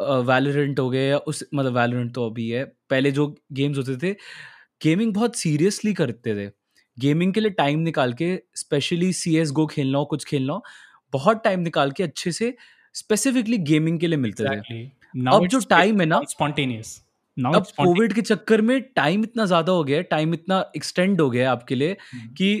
वैलोरेंट 0.00 0.78
हो 0.80 0.88
गए 0.90 1.06
या 1.08 1.18
उस 1.18 1.44
मतलब 1.54 1.76
वैलोरेंट 1.76 2.14
तो 2.14 2.26
अभी 2.30 2.48
है। 2.50 2.64
पहले 2.90 3.10
जो 3.12 3.26
गेम्स 3.52 3.78
होते 3.78 3.96
थे 3.98 4.12
गेमिंग 4.80 5.12
बहुत 5.14 5.36
सीरियसली 5.36 5.92
करते 5.94 6.34
थे। 6.36 6.50
गेमिंग 6.96 7.32
के 7.34 7.40
लिए 7.40 7.50
टाइम 7.52 7.80
निकाल 7.80 8.12
के 8.12 8.36
स्पेशली 8.56 9.12
सी 9.14 9.36
एस 9.36 9.50
गो 9.52 9.66
खेलना 9.66 9.98
हो 9.98 10.04
कुछ 10.06 10.24
खेलना 10.24 10.52
हो 10.52 10.62
बहुत 11.12 11.42
टाइम 11.44 11.60
निकाल 11.60 11.90
के 11.90 12.02
अच्छे 12.02 12.32
से 12.32 12.54
स्पेसिफिकली 12.94 13.58
गेमिंग 13.60 13.98
के 14.00 14.06
लिए 14.06 14.18
मिलते 14.18 14.44
थे। 14.44 14.48
Exactly. 14.48 14.84
Now 15.24 15.34
अब 15.34 15.46
जो 15.48 15.60
टाइम 15.70 16.00
है 16.00 16.06
ना 16.06 16.20
स्पॉन्टेनियस 16.28 17.00
अब 17.36 17.66
कोविड 17.78 18.12
के 18.12 18.22
चक्कर 18.22 18.60
में 18.62 18.80
टाइम 18.96 19.22
इतना 19.24 19.44
ज़्यादा 19.46 19.72
हो 19.72 19.84
गया 19.84 19.96
है 19.96 20.02
टाइम 20.04 20.34
इतना 20.34 20.64
एक्सटेंड 20.76 21.20
हो 21.20 21.28
गया 21.30 21.42
है 21.42 21.48
आपके 21.48 21.74
लिए 21.74 21.96
कि 22.38 22.56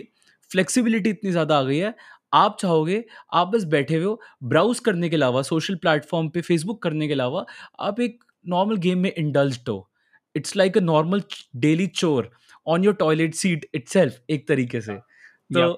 फ्लेक्सिबिलिटी 0.50 1.10
इतनी 1.10 1.30
ज़्यादा 1.30 1.58
आ 1.58 1.62
गई 1.62 1.78
है। 1.78 1.94
आप 2.34 2.56
चाहोगे 2.60 3.04
आप 3.32 3.48
बस 3.48 3.64
बैठे 3.72 3.96
हुए 3.96 4.16
ब्राउज 4.48 4.80
करने 4.80 5.08
के 5.08 5.16
अलावा 5.16 5.42
सोशल 5.42 5.74
प्लेटफॉर्म 5.82 6.28
पे 6.28 6.40
फेसबुक 6.40 6.82
करने 6.82 7.06
के 7.08 7.12
अलावा 7.12 7.44
आप 7.88 8.00
एक 8.00 8.24
नॉर्मल 8.46 8.76
गेम 8.78 8.98
में 8.98 9.12
इंडल्ज 9.12 9.58
हो। 9.68 9.90
It's 10.34 10.56
like 10.56 10.76
a 10.78 10.80
normal 10.80 11.22
daily 11.56 11.86
chore 11.86 12.30
on 12.66 12.84
your 12.84 12.94
toilet 12.94 13.34
seat 13.34 13.66
it 13.74 13.96
एक 14.30 14.46
तरीके 14.48 14.80
से। 14.80 14.94
तो 14.94 15.72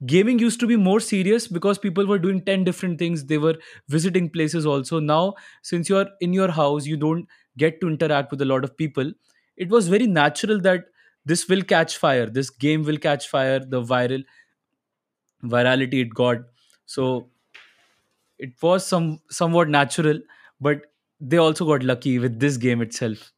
gaming 0.00 0.40
use 0.42 0.58
to 0.60 0.66
be 0.66 0.76
more 0.76 1.00
serious 1.00 1.48
because 1.52 1.78
people 1.82 2.06
were 2.06 2.18
doing 2.18 2.40
ten 2.46 2.64
different 2.64 3.00
things 3.00 3.20
they 3.22 3.36
were 3.36 3.58
visiting 3.90 4.28
places 4.30 4.66
also 4.66 5.00
now 5.00 5.30
since 5.64 5.90
you 5.90 5.96
are 5.96 6.16
in 6.22 6.34
your 6.34 6.50
house 6.50 6.86
you 6.86 6.96
don't 6.98 7.26
get 7.56 7.80
to 7.80 7.88
interact 7.90 8.32
with 8.32 8.42
a 8.42 8.44
lot 8.44 8.64
of 8.64 8.72
people 8.78 9.14
it 9.58 9.70
was 9.70 9.90
very 9.90 10.06
natural 10.06 10.60
that 10.60 10.90
this 11.26 11.48
will 11.50 11.62
catch 11.62 11.96
fire 12.02 12.30
this 12.30 12.50
game 12.60 12.82
will 12.84 12.96
catch 13.06 13.28
fire 13.32 13.64
the 13.64 13.86
viral 13.90 14.24
virality 15.50 16.02
it 16.02 16.14
got. 16.14 16.38
So 16.86 17.30
it 18.38 18.60
was 18.62 18.86
some 18.86 19.20
somewhat 19.30 19.68
natural 19.68 20.20
but 20.60 20.82
they 21.20 21.36
also 21.36 21.66
got 21.66 21.82
lucky 21.82 22.18
with 22.18 22.38
this 22.40 22.56
game 22.56 22.80
itself. 22.82 23.32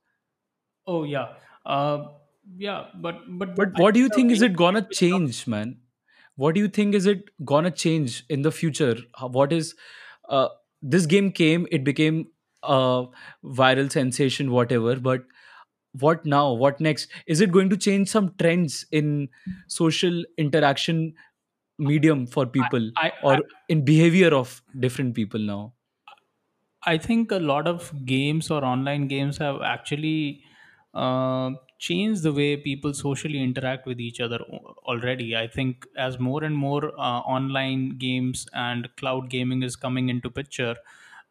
Oh 0.87 1.05
yeah, 1.05 1.35
uh, 1.65 2.09
yeah. 2.57 2.87
But 2.95 3.23
but 3.39 3.57
but 3.57 3.69
what 3.79 3.95
do 3.95 4.01
you 4.01 4.09
think 4.09 4.31
is 4.31 4.43
it 4.43 4.57
gonna 4.57 4.89
change 4.91 5.47
man? 5.47 5.81
What 6.37 6.55
do 6.55 6.61
you 6.61 6.69
think 6.69 6.95
is 6.95 7.07
it 7.07 7.25
gonna 7.45 7.71
change 7.71 8.25
in 8.29 8.43
the 8.43 8.53
future? 8.53 8.97
How- 9.15 9.29
what 9.29 9.53
is 9.53 9.75
uh, 10.29 10.49
this 10.83 11.07
game 11.07 11.33
came 11.33 11.67
it 11.71 11.85
became 11.85 12.29
a 12.63 13.07
viral 13.45 13.91
sensation 13.91 14.51
whatever 14.51 14.97
but 14.97 15.25
what 15.93 16.27
now? 16.27 16.53
What 16.53 16.81
next? 16.81 17.09
Is 17.27 17.41
it 17.41 17.53
going 17.53 17.71
to 17.71 17.77
change 17.77 18.09
some 18.09 18.35
trends 18.39 18.85
in 18.93 19.29
social 19.69 20.25
interaction 20.37 21.15
medium 21.79 22.27
for 22.27 22.47
people 22.47 22.91
I, 22.97 23.13
I 23.13 23.13
or 23.21 23.39
in 23.69 23.85
behavior 23.85 24.35
of 24.35 24.63
different 24.81 25.15
people 25.15 25.41
now 25.41 25.75
I 26.85 26.99
think 26.99 27.33
a 27.33 27.37
lot 27.39 27.67
of 27.67 28.07
games 28.07 28.51
or 28.51 28.65
online 28.65 29.09
games 29.09 29.39
have 29.39 29.61
actually 29.63 30.45
uh, 30.95 31.51
changed 31.79 32.23
the 32.23 32.33
way 32.33 32.57
people 32.57 32.95
socially 32.95 33.43
interact 33.43 33.87
with 33.87 34.01
each 34.01 34.21
other 34.21 34.39
already. 34.87 35.37
I 35.37 35.49
think 35.49 35.87
as 35.97 36.19
more 36.21 36.45
and 36.45 36.57
more 36.57 36.93
uh, 36.99 37.21
online 37.37 37.99
games 37.99 38.47
and 38.53 38.95
cloud 38.97 39.31
gaming 39.31 39.63
is 39.63 39.75
coming 39.75 40.09
into 40.09 40.31
picture, 40.31 40.77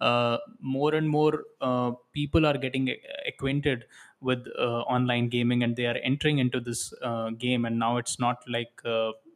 uh, 0.02 0.40
more 0.60 0.94
and 0.94 1.10
more 1.10 1.46
uh, 1.62 1.92
people 2.12 2.46
are 2.46 2.58
getting 2.58 2.94
acquainted 3.26 3.86
with 4.20 4.46
uh, 4.60 4.82
online 4.82 5.30
gaming 5.30 5.64
and 5.64 5.78
they 5.78 5.86
are 5.86 5.98
entering 6.04 6.40
into 6.40 6.60
this 6.60 6.94
uh, 7.02 7.30
game 7.30 7.64
and 7.64 7.80
now 7.80 7.96
it's 7.96 8.20
not 8.20 8.44
like 8.50 8.82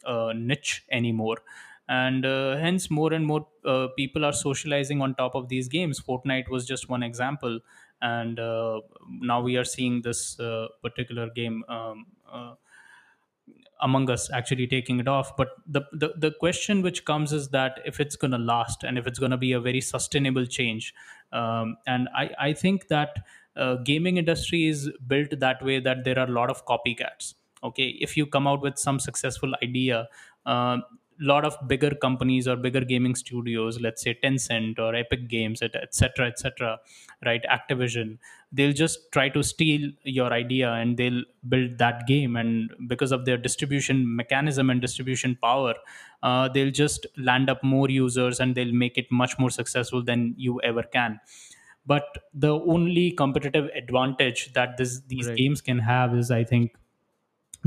uh, 0.06 0.34
niche 0.36 0.86
anymore. 0.92 1.38
And 1.88 2.24
uh, 2.26 2.58
hence 2.58 2.92
more 2.92 3.14
and 3.14 3.26
more 3.26 3.48
uh, 3.66 3.88
people 3.98 4.24
are 4.24 4.34
socializing 4.34 5.02
on 5.02 5.16
top 5.16 5.34
of 5.34 5.50
these 5.50 5.68
games. 5.68 6.00
Fortnite 6.00 6.48
was 6.50 6.68
just 6.68 6.88
one 6.88 7.02
example. 7.02 7.60
And 8.02 8.40
uh, 8.40 8.82
now 9.08 9.42
we 9.42 9.58
are 9.58 9.64
seeing 9.64 10.02
this 10.04 10.40
uh, 10.40 10.68
particular 10.84 11.30
game 11.32 11.64
um, 11.68 12.06
uh, 12.32 12.56
among 13.82 14.10
us 14.10 14.30
actually 14.32 14.68
taking 14.68 15.00
it 15.00 15.08
off. 15.08 15.36
But 15.38 15.50
the, 15.66 15.82
the 15.92 16.14
the 16.18 16.32
question 16.32 16.82
which 16.82 17.06
comes 17.06 17.32
is 17.32 17.50
that 17.50 17.80
if 17.86 18.00
it's 18.00 18.16
going 18.16 18.32
to 18.32 18.38
last 18.38 18.84
and 18.84 18.98
if 18.98 19.08
it's 19.08 19.20
going 19.20 19.32
to 19.32 19.38
be 19.38 19.52
a 19.54 19.60
very 19.60 19.82
sustainable 19.82 20.46
change 20.46 20.94
um, 21.32 21.78
and 21.88 22.10
i 22.16 22.30
i 22.48 22.54
think 22.54 22.88
that 22.88 23.20
uh, 23.56 23.76
gaming 23.90 24.18
industry 24.18 24.66
is 24.68 24.90
built 25.08 25.40
that 25.40 25.62
way 25.64 25.80
that 25.80 26.04
there 26.04 26.18
are 26.20 26.28
a 26.28 26.32
lot 26.40 26.50
of 26.50 26.66
copycats 26.66 27.36
okay 27.64 27.90
if 28.08 28.16
you 28.18 28.26
come 28.26 28.48
out 28.48 28.62
with 28.62 28.78
some 28.78 29.00
successful 29.00 29.54
idea 29.64 30.08
a 30.46 30.80
lot 31.22 31.44
of 31.44 31.56
bigger 31.68 31.94
companies 31.96 32.48
or 32.48 32.56
bigger 32.56 32.80
gaming 32.80 33.14
studios 33.14 33.80
let's 33.82 34.02
say 34.02 34.18
tencent 34.24 34.80
or 34.80 34.96
epic 34.96 35.28
games 35.28 35.62
et- 35.62 35.76
etc 35.76 36.28
etc 36.28 36.80
right 37.26 37.44
activision 37.56 38.18
they'll 38.54 38.72
just 38.72 39.12
try 39.12 39.28
to 39.28 39.44
steal 39.44 39.92
your 40.04 40.32
idea 40.32 40.72
and 40.72 40.96
they'll 40.96 41.22
build 41.50 41.78
that 41.78 42.08
game 42.08 42.38
and 42.38 42.72
because 42.88 43.12
of 43.12 43.26
their 43.26 43.36
distribution 43.38 44.16
mechanism 44.16 44.70
and 44.70 44.80
distribution 44.80 45.36
power 45.42 45.74
uh, 46.24 46.48
they'll 46.48 46.72
just 46.72 47.06
land 47.18 47.50
up 47.50 47.62
more 47.64 47.90
users 47.90 48.40
and 48.40 48.56
they'll 48.56 48.74
make 48.74 48.98
it 48.98 49.12
much 49.12 49.38
more 49.38 49.50
successful 49.50 50.02
than 50.02 50.34
you 50.38 50.62
ever 50.62 50.84
can 50.84 51.20
but 51.86 52.18
the 52.34 52.54
only 52.54 53.12
competitive 53.12 53.70
advantage 53.76 54.54
that 54.54 54.78
this 54.78 55.02
these 55.08 55.30
Right. 55.30 55.36
games 55.42 55.62
can 55.62 55.80
have 55.80 56.16
is 56.16 56.32
i 56.32 56.44
think 56.44 56.78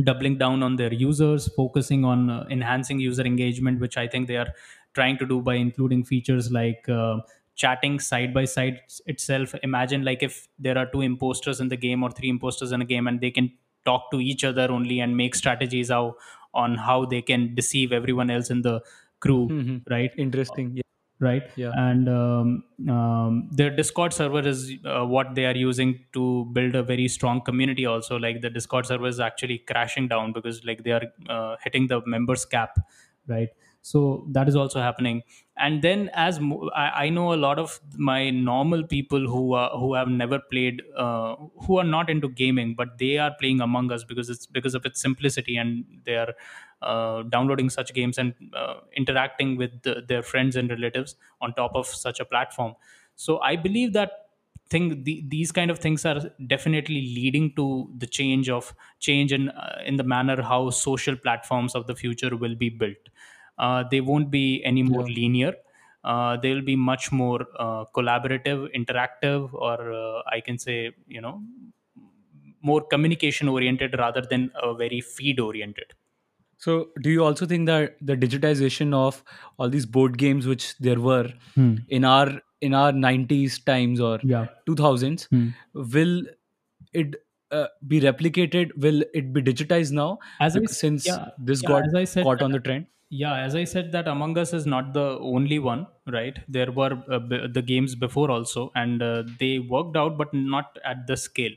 doubling 0.04 0.38
down 0.38 0.62
on 0.62 0.76
their 0.76 0.92
users 0.92 1.48
focusing 1.54 2.04
on 2.04 2.30
uh, 2.30 2.46
enhancing 2.50 2.98
user 2.98 3.22
engagement 3.22 3.78
which 3.80 3.96
i 3.96 4.06
think 4.06 4.26
they 4.26 4.36
are 4.36 4.52
trying 4.94 5.18
to 5.18 5.26
do 5.26 5.40
by 5.40 5.54
including 5.54 6.02
features 6.04 6.50
like 6.50 6.88
uh, 6.88 7.18
chatting 7.54 7.98
side 8.00 8.32
by 8.32 8.44
side 8.44 8.80
itself 9.06 9.54
imagine 9.62 10.02
like 10.04 10.22
if 10.22 10.48
there 10.58 10.78
are 10.78 10.86
two 10.86 11.02
imposters 11.02 11.60
in 11.60 11.68
the 11.68 11.76
game 11.76 12.02
or 12.02 12.10
three 12.10 12.30
imposters 12.30 12.72
in 12.72 12.80
a 12.80 12.84
game 12.84 13.06
and 13.06 13.20
they 13.20 13.30
can 13.30 13.52
talk 13.84 14.10
to 14.10 14.20
each 14.20 14.44
other 14.44 14.70
only 14.70 15.00
and 15.00 15.16
make 15.16 15.34
strategies 15.34 15.90
how 15.90 16.16
on 16.54 16.76
how 16.76 17.04
they 17.04 17.20
can 17.20 17.54
deceive 17.54 17.92
everyone 17.92 18.30
else 18.30 18.50
in 18.50 18.62
the 18.62 18.80
crew 19.20 19.44
hmm 19.48 19.78
right 19.90 20.12
Interesting. 20.16 20.76
Yeah. 20.76 20.82
Right? 21.22 21.42
Yeah. 21.56 21.70
and 21.76 22.08
um, 22.08 22.64
um, 22.88 23.48
their 23.52 23.70
discord 23.74 24.12
server 24.12 24.40
is 24.40 24.72
uh, 24.84 25.04
what 25.04 25.34
they 25.34 25.46
are 25.46 25.56
using 25.56 26.00
to 26.12 26.46
build 26.52 26.74
a 26.74 26.82
very 26.82 27.08
strong 27.08 27.40
community 27.40 27.86
also. 27.86 28.16
Like 28.18 28.40
the 28.42 28.50
discord 28.50 28.86
server 28.86 29.06
is 29.06 29.20
actually 29.20 29.58
crashing 29.58 30.08
down 30.08 30.32
because 30.32 30.64
like 30.64 30.82
they 30.84 30.90
are 30.90 31.04
uh, 31.28 31.56
hitting 31.62 31.86
the 31.86 32.02
members 32.04 32.44
cap 32.44 32.76
right 33.28 33.48
so 33.84 34.24
that 34.30 34.48
is 34.48 34.54
also 34.54 34.80
happening. 34.80 35.22
And 35.56 35.82
then 35.82 36.08
as 36.14 36.38
I, 36.74 37.04
I 37.04 37.08
know 37.10 37.34
a 37.34 37.36
lot 37.36 37.58
of 37.58 37.80
my 37.96 38.30
normal 38.30 38.84
people 38.86 39.26
who 39.28 39.54
are 39.54 39.70
who 39.76 39.94
have 39.94 40.08
never 40.08 40.38
played 40.38 40.82
uh, 40.96 41.36
who 41.66 41.78
are 41.78 41.84
not 41.84 42.08
into 42.08 42.28
gaming 42.28 42.74
but 42.74 42.98
they 42.98 43.18
are 43.18 43.32
playing 43.40 43.60
among 43.60 43.90
us 43.92 44.04
because 44.04 44.30
it's 44.30 44.46
because 44.46 44.74
of 44.74 44.86
its 44.86 45.00
simplicity 45.02 45.56
and 45.56 45.84
they 46.04 46.14
are 46.16 46.32
uh, 46.80 47.22
downloading 47.24 47.70
such 47.70 47.92
games 47.92 48.18
and 48.18 48.34
uh, 48.54 48.74
interacting 48.96 49.56
with 49.56 49.82
the, 49.82 50.02
their 50.06 50.22
friends 50.22 50.56
and 50.56 50.70
relatives 50.70 51.16
on 51.40 51.52
top 51.54 51.72
of 51.74 51.86
such 51.86 52.20
a 52.20 52.24
platform. 52.24 52.74
So 53.14 53.40
i 53.40 53.56
believe 53.56 53.92
that 53.92 54.12
thing 54.70 55.02
the, 55.04 55.22
these 55.28 55.52
kind 55.52 55.70
of 55.70 55.78
things 55.78 56.04
are 56.06 56.20
definitely 56.46 57.02
leading 57.14 57.54
to 57.56 57.92
the 57.98 58.06
change 58.06 58.48
of 58.48 58.74
change 59.00 59.32
in 59.32 59.50
uh, 59.50 59.82
in 59.84 59.96
the 59.96 60.04
manner 60.04 60.40
how 60.42 60.70
social 60.70 61.16
platforms 61.16 61.74
of 61.74 61.86
the 61.86 61.94
future 61.94 62.34
will 62.36 62.54
be 62.54 62.70
built 62.70 63.10
uh, 63.66 63.82
they 63.92 64.00
won't 64.10 64.30
be 64.30 64.44
any 64.72 64.82
more 64.92 65.04
Yeah. 65.04 65.12
linear 65.18 65.52
uh, 66.04 66.36
they 66.42 66.52
will 66.54 66.66
be 66.72 66.76
much 66.76 67.12
more 67.12 67.40
uh, 67.66 67.84
collaborative 67.98 68.60
interactive 68.80 69.52
or 69.68 69.76
uh, 70.02 70.22
i 70.36 70.40
can 70.48 70.58
say 70.66 70.78
you 71.16 71.20
know 71.26 71.36
more 72.62 72.80
communication 72.86 73.48
oriented 73.48 73.94
rather 73.98 74.22
than 74.22 74.50
a 74.62 74.74
very 74.74 75.00
feed 75.00 75.40
oriented 75.40 75.94
So, 76.58 76.90
do 77.00 77.10
you 77.10 77.24
also 77.24 77.44
think 77.46 77.66
that 77.66 77.96
the 78.00 78.16
digitization 78.16 78.94
of 78.94 79.24
all 79.58 79.68
these 79.68 79.86
board 79.86 80.16
games, 80.18 80.46
which 80.46 80.76
there 80.78 81.00
were 81.00 81.32
Hmm. 81.54 81.76
in 81.88 82.04
our 82.04 82.40
in 82.60 82.72
our 82.74 82.92
nineties 82.92 83.58
times 83.58 84.00
or 84.00 84.20
Yeah. 84.22 84.46
two 84.66 84.76
thousands, 84.76 85.28
Hmm. 85.30 85.48
will 85.74 86.22
it 86.92 87.16
uh, 87.50 87.66
be 87.88 88.00
replicated? 88.00 88.70
Will 88.76 89.02
it 89.14 89.32
be 89.32 89.42
digitized 89.42 89.92
now? 89.92 90.18
As 90.38 90.56
I 90.56 90.60
since 90.66 91.08
yeah 91.08 91.30
this 91.36 91.62
yeah 91.62 91.72
got 91.72 91.84
as 91.86 91.94
I 91.94 92.04
said 92.04 92.26
caught 92.26 92.42
on 92.42 92.52
the 92.52 92.60
trend. 92.60 92.86
Yeah 93.20 93.34
as 93.46 93.54
I 93.54 93.64
said 93.64 93.92
that 93.92 94.08
Among 94.08 94.36
Us 94.38 94.52
is 94.52 94.66
not 94.66 94.92
the 94.94 95.18
only 95.20 95.58
one 95.58 95.86
right? 96.06 96.38
There 96.48 96.72
were 96.72 97.02
uh, 97.10 97.18
b- 97.18 97.46
the 97.46 97.62
games 97.62 97.94
before 97.94 98.30
also 98.30 98.72
and 98.74 99.02
uh, 99.02 99.24
they 99.38 99.58
worked 99.58 99.96
out 99.96 100.16
but 100.16 100.32
not 100.32 100.78
at 100.84 101.06
the 101.06 101.16
scale 101.16 101.52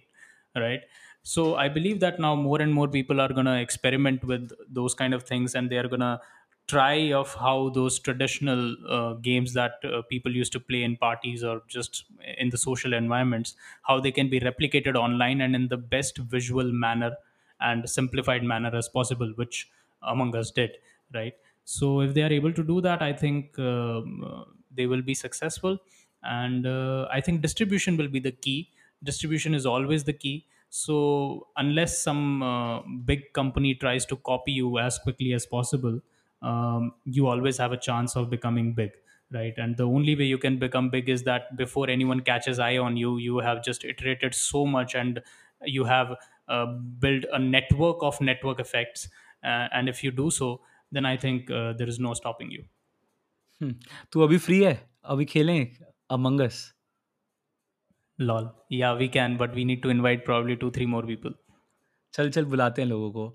right? 0.56 0.82
So 1.24 1.56
I 1.56 1.70
believe 1.70 2.00
that 2.02 2.20
now 2.20 2.36
more 2.36 2.62
and 2.62 2.74
more 2.74 2.88
people 2.88 3.20
are 3.22 3.30
gonna 3.34 3.58
experiment 3.60 4.24
with 4.24 4.52
those 4.70 4.94
kind 4.94 5.14
of 5.14 5.24
things 5.24 5.56
and 5.56 5.70
they 5.70 5.78
are 5.78 5.88
gonna 5.88 6.20
try 6.68 7.14
of 7.14 7.34
how 7.36 7.70
those 7.70 8.00
traditional 8.00 8.76
uh, 8.90 9.14
games 9.14 9.54
that 9.54 9.74
uh, 9.86 10.02
people 10.10 10.36
used 10.36 10.52
to 10.52 10.60
play 10.60 10.82
in 10.84 10.98
parties 10.98 11.44
or 11.44 11.62
just 11.68 12.06
in 12.38 12.50
the 12.50 12.58
social 12.58 12.92
environments 12.94 13.56
how 13.84 14.00
they 14.00 14.12
can 14.12 14.30
be 14.30 14.40
replicated 14.40 14.96
online 14.96 15.42
and 15.42 15.56
in 15.56 15.68
the 15.68 15.78
best 15.78 16.18
visual 16.18 16.72
manner 16.72 17.16
and 17.60 17.90
simplified 17.90 18.44
manner 18.44 18.76
as 18.76 18.90
possible 18.90 19.32
which 19.36 19.70
among 20.02 20.36
us 20.36 20.52
did 20.52 20.78
right? 21.16 21.34
So 21.64 22.02
if 22.02 22.14
they 22.14 22.22
are 22.22 22.32
able 22.32 22.54
to 22.54 22.64
do 22.64 22.80
that 22.82 23.02
i 23.02 23.12
think 23.12 23.58
um, 23.58 24.24
uh, 24.24 24.44
they 24.72 24.86
will 24.88 25.02
be 25.02 25.14
successful. 25.16 25.78
And 26.24 26.66
uh, 26.66 27.08
i 27.12 27.22
think 27.22 27.42
distribution 27.42 27.98
will 27.98 28.08
be 28.08 28.20
the 28.20 28.32
key. 28.32 28.72
Distribution 29.04 29.54
is 29.54 29.66
always 29.66 30.04
the 30.04 30.14
key. 30.14 30.48
So 30.70 31.48
unless 31.58 32.02
some 32.02 32.44
uh, 32.44 32.82
big 33.06 33.32
company 33.34 33.76
tries 33.76 34.06
to 34.08 34.18
copy 34.18 34.52
you 34.52 34.78
as 34.80 34.98
quickly 35.00 35.34
as 35.34 35.46
possible 35.46 36.02
um, 36.42 36.94
you 37.06 37.28
always 37.28 37.58
have 37.58 37.72
a 37.72 37.78
chance 37.78 38.16
of 38.16 38.30
becoming 38.30 38.74
big 38.74 38.92
right? 39.32 39.54
And 39.58 39.76
the 39.76 39.84
only 39.88 40.16
way 40.16 40.26
you 40.26 40.38
can 40.38 40.60
become 40.60 40.90
big 40.92 41.10
is 41.10 41.24
that 41.24 41.58
before 41.58 41.90
anyone 41.90 42.22
catches 42.22 42.60
eye 42.60 42.78
on 42.78 42.96
you 42.98 43.18
you 43.18 43.40
have 43.40 43.64
just 43.64 43.84
iterated 43.84 44.36
so 44.36 44.66
much 44.66 44.94
and 44.96 45.22
you 45.64 45.84
have 45.86 46.16
uh, 46.48 46.66
built 47.00 47.26
a 47.32 47.40
network 47.40 47.98
of 48.02 48.20
network 48.22 48.60
effects. 48.60 49.10
Uh, 49.44 49.68
and 49.74 49.90
if 49.90 50.04
you 50.04 50.12
do 50.12 50.30
so 50.30 50.62
then 50.94 51.06
I 51.06 51.18
think 51.18 51.52
there 51.52 51.90
is 51.90 52.02
no 52.02 52.14
stopping 52.14 52.54
you 52.54 53.72
तू 54.12 54.22
अभी 54.22 54.38
free 54.38 54.64
है? 54.64 54.74
अभी 55.06 55.26
खेलें? 55.26 55.76
Among Us 56.10 56.74
lol 58.20 58.50
yeah 58.72 58.92
we 58.94 59.08
can 59.08 59.38
but 59.38 59.52
we 59.52 59.66
need 59.66 59.82
to 59.84 59.90
invite 59.90 60.26
probably 60.26 60.56
two 60.56 60.72
three 60.72 60.86
more 60.86 61.06
people 61.06 61.36
चल 62.14 62.30
चल 62.32 62.46
बुलाते 62.46 62.82
हैं 62.82 62.90
लोगों 62.90 63.12
को। 63.12 63.28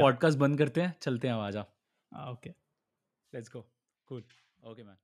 Podcast 0.00 0.38
yeah. 0.38 0.48
बंद 0.48 0.58
करते 0.58 0.80
हैं 0.80 0.94
चलते 1.02 1.28
हैं 1.28 1.34
आवाज़ 1.34 1.58
okay 2.30 2.50
let's 3.32 3.50
go 3.52 3.60
cool 4.06 4.24
okay 4.64 4.82
man 4.82 4.96